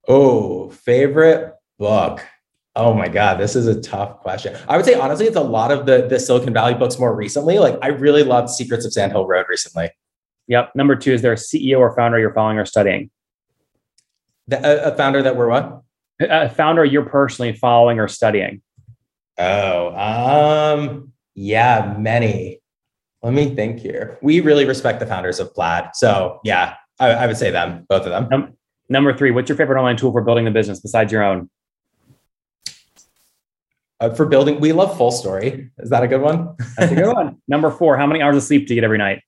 Oh, 0.07 0.69
favorite 0.69 1.55
book. 1.79 2.23
Oh 2.77 2.93
my 2.93 3.09
God, 3.09 3.37
this 3.37 3.57
is 3.57 3.67
a 3.67 3.81
tough 3.81 4.19
question. 4.19 4.55
I 4.69 4.77
would 4.77 4.85
say 4.85 4.95
honestly, 4.95 5.27
it's 5.27 5.37
a 5.37 5.41
lot 5.41 5.71
of 5.71 5.87
the, 5.87 6.07
the 6.07 6.19
Silicon 6.19 6.53
Valley 6.53 6.75
books 6.75 6.99
more 6.99 7.15
recently. 7.15 7.59
Like 7.59 7.79
I 7.81 7.89
really 7.89 8.25
loved 8.25 8.51
Secrets 8.51 8.85
of 8.85 8.93
Sand 8.93 9.13
Hill 9.13 9.27
Road 9.27 9.47
recently. 9.49 9.91
Yep. 10.49 10.73
Number 10.75 10.97
two, 10.97 11.13
is 11.13 11.23
there 11.23 11.33
a 11.33 11.37
CEO 11.37 11.79
or 11.79 11.95
founder 11.95 12.19
you're 12.19 12.35
following 12.35 12.59
or 12.59 12.67
studying? 12.67 13.11
The, 14.47 14.59
a, 14.59 14.93
a 14.93 14.97
founder 14.97 15.23
that 15.23 15.37
we're 15.37 15.49
what? 15.49 15.83
A 16.21 16.49
founder 16.49 16.85
you're 16.85 17.07
personally 17.07 17.55
following 17.55 17.99
or 17.99 18.09
studying. 18.09 18.63
Oh, 19.39 19.95
um, 19.97 21.13
yeah, 21.35 21.97
many. 21.99 22.61
Let 23.23 23.33
me 23.33 23.55
think 23.55 23.81
here. 23.81 24.19
We 24.23 24.41
really 24.41 24.65
respect 24.65 25.01
the 25.01 25.07
founders 25.07 25.41
of 25.41 25.53
Plaid. 25.55 25.91
So 25.95 26.41
yeah, 26.45 26.75
I, 27.01 27.11
I 27.11 27.27
would 27.27 27.37
say 27.37 27.51
them, 27.51 27.87
both 27.89 28.03
of 28.03 28.11
them. 28.11 28.29
Um, 28.33 28.57
number 28.89 29.17
three, 29.17 29.31
what's 29.31 29.49
your 29.49 29.57
favorite 29.57 29.79
online 29.79 29.97
tool 29.97 30.13
for 30.13 30.21
building 30.21 30.45
the 30.45 30.51
business 30.51 30.81
besides 30.81 31.11
your 31.11 31.23
own? 31.23 31.49
Uh, 34.01 34.11
for 34.11 34.27
building, 34.27 34.61
we 34.61 34.73
love 34.73 34.97
Full 34.99 35.11
Story. 35.11 35.71
Is 35.79 35.91
that 35.91 36.03
a 36.03 36.09
good 36.09 36.21
one? 36.21 36.55
That's 36.77 36.93
a 36.93 36.95
good 36.95 37.15
one. 37.15 37.41
Number 37.49 37.71
four, 37.71 37.97
how 37.97 38.07
many 38.07 38.21
hours 38.21 38.37
of 38.37 38.43
sleep 38.43 38.67
do 38.67 38.75
you 38.75 38.81
get 38.81 38.85
every 38.85 38.99
night? 38.99 39.23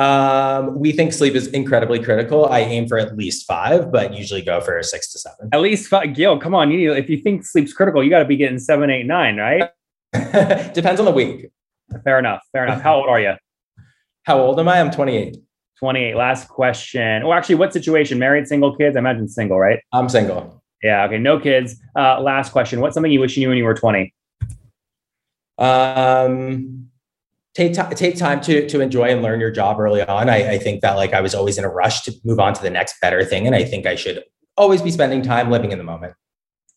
Um, 0.00 0.78
we 0.80 0.92
think 0.92 1.12
sleep 1.12 1.34
is 1.34 1.48
incredibly 1.48 2.02
critical. 2.02 2.46
I 2.46 2.60
aim 2.60 2.88
for 2.88 2.98
at 2.98 3.14
least 3.18 3.46
five, 3.46 3.92
but 3.92 4.14
usually 4.14 4.40
go 4.40 4.58
for 4.62 4.82
six 4.82 5.12
to 5.12 5.18
seven. 5.18 5.50
At 5.52 5.60
least 5.60 5.88
five. 5.88 6.14
Gil, 6.14 6.38
come 6.38 6.54
on. 6.54 6.70
You 6.70 6.78
need, 6.78 6.98
if 6.98 7.10
you 7.10 7.18
think 7.18 7.44
sleep's 7.44 7.74
critical, 7.74 8.02
you 8.02 8.08
got 8.08 8.20
to 8.20 8.24
be 8.24 8.36
getting 8.36 8.58
seven, 8.58 8.88
eight, 8.88 9.04
nine, 9.04 9.36
right? 9.36 9.68
Depends 10.72 11.00
on 11.00 11.04
the 11.04 11.12
week. 11.12 11.50
Fair 12.02 12.18
enough. 12.18 12.40
Fair 12.50 12.64
enough. 12.64 12.80
How 12.80 12.96
old 12.96 13.10
are 13.10 13.20
you? 13.20 13.34
How 14.22 14.38
old 14.40 14.58
am 14.58 14.68
I? 14.68 14.80
I'm 14.80 14.90
28. 14.90 15.36
28. 15.78 16.16
Last 16.16 16.48
question. 16.48 17.22
Oh, 17.22 17.34
actually, 17.34 17.56
what 17.56 17.74
situation? 17.74 18.18
Married, 18.18 18.48
single, 18.48 18.74
kids? 18.74 18.96
I 18.96 19.00
imagine 19.00 19.28
single, 19.28 19.58
right? 19.58 19.80
I'm 19.92 20.08
single. 20.08 20.62
Yeah. 20.82 21.04
Okay. 21.04 21.18
No 21.18 21.38
kids. 21.38 21.76
Uh, 21.94 22.22
last 22.22 22.52
question. 22.52 22.80
What's 22.80 22.94
something 22.94 23.12
you 23.12 23.20
wish 23.20 23.36
you 23.36 23.42
knew 23.42 23.48
when 23.50 23.58
you 23.58 23.64
were 23.64 23.74
20? 23.74 24.14
Um, 25.58 26.88
take 27.54 27.74
t- 27.74 27.94
take 27.94 28.16
time 28.16 28.40
to 28.42 28.68
to 28.68 28.80
enjoy 28.80 29.08
and 29.08 29.22
learn 29.22 29.40
your 29.40 29.50
job 29.50 29.78
early 29.80 30.02
on. 30.02 30.28
I, 30.28 30.52
I 30.52 30.58
think 30.58 30.82
that 30.82 30.96
like 30.96 31.12
I 31.12 31.20
was 31.20 31.34
always 31.34 31.58
in 31.58 31.64
a 31.64 31.68
rush 31.68 32.02
to 32.02 32.12
move 32.24 32.38
on 32.38 32.54
to 32.54 32.62
the 32.62 32.70
next 32.70 33.00
better 33.00 33.24
thing, 33.24 33.46
and 33.46 33.54
I 33.54 33.64
think 33.64 33.86
I 33.86 33.94
should 33.94 34.22
always 34.56 34.82
be 34.82 34.90
spending 34.90 35.22
time 35.22 35.50
living 35.50 35.72
in 35.72 35.78
the 35.78 35.84
moment. 35.84 36.14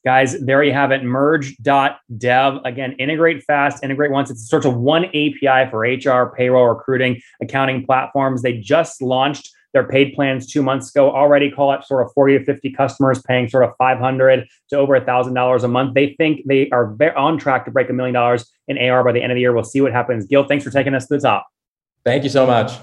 Guys, 0.05 0.37
there 0.41 0.61
you 0.61 0.73
have 0.73 0.91
it. 0.91 1.01
Merge.dev. 1.03 2.53
Again, 2.65 2.91
integrate 2.99 3.41
fast, 3.43 3.81
integrate 3.83 4.11
once. 4.11 4.29
It's 4.29 4.49
sort 4.49 4.65
of 4.65 4.75
one 4.75 5.05
API 5.05 5.69
for 5.71 5.79
HR, 5.79 6.33
payroll, 6.35 6.67
recruiting, 6.67 7.21
accounting 7.41 7.85
platforms. 7.85 8.41
They 8.41 8.57
just 8.57 9.01
launched 9.01 9.49
their 9.73 9.87
paid 9.87 10.13
plans 10.13 10.51
two 10.51 10.61
months 10.61 10.89
ago. 10.89 11.09
Already 11.09 11.49
call 11.49 11.71
it 11.71 11.85
sort 11.85 12.05
of 12.05 12.11
40 12.13 12.39
to 12.39 12.45
50 12.45 12.73
customers 12.73 13.21
paying 13.21 13.47
sort 13.47 13.63
of 13.63 13.71
500 13.77 14.45
to 14.71 14.77
over 14.77 14.95
a 14.95 15.03
thousand 15.03 15.35
dollars 15.35 15.63
a 15.63 15.69
month. 15.69 15.93
They 15.93 16.15
think 16.17 16.41
they 16.47 16.69
are 16.71 16.97
on 17.15 17.37
track 17.37 17.63
to 17.65 17.71
break 17.71 17.89
a 17.89 17.93
million 17.93 18.13
dollars 18.13 18.51
in 18.67 18.77
AR 18.77 19.03
by 19.03 19.11
the 19.11 19.21
end 19.21 19.31
of 19.31 19.35
the 19.35 19.41
year. 19.41 19.53
We'll 19.53 19.63
see 19.63 19.81
what 19.81 19.91
happens. 19.91 20.25
Gil, 20.25 20.45
thanks 20.45 20.63
for 20.63 20.69
taking 20.69 20.93
us 20.93 21.07
to 21.07 21.15
the 21.15 21.21
top. 21.21 21.47
Thank 22.03 22.23
you 22.23 22.29
so 22.29 22.45
much. 22.45 22.73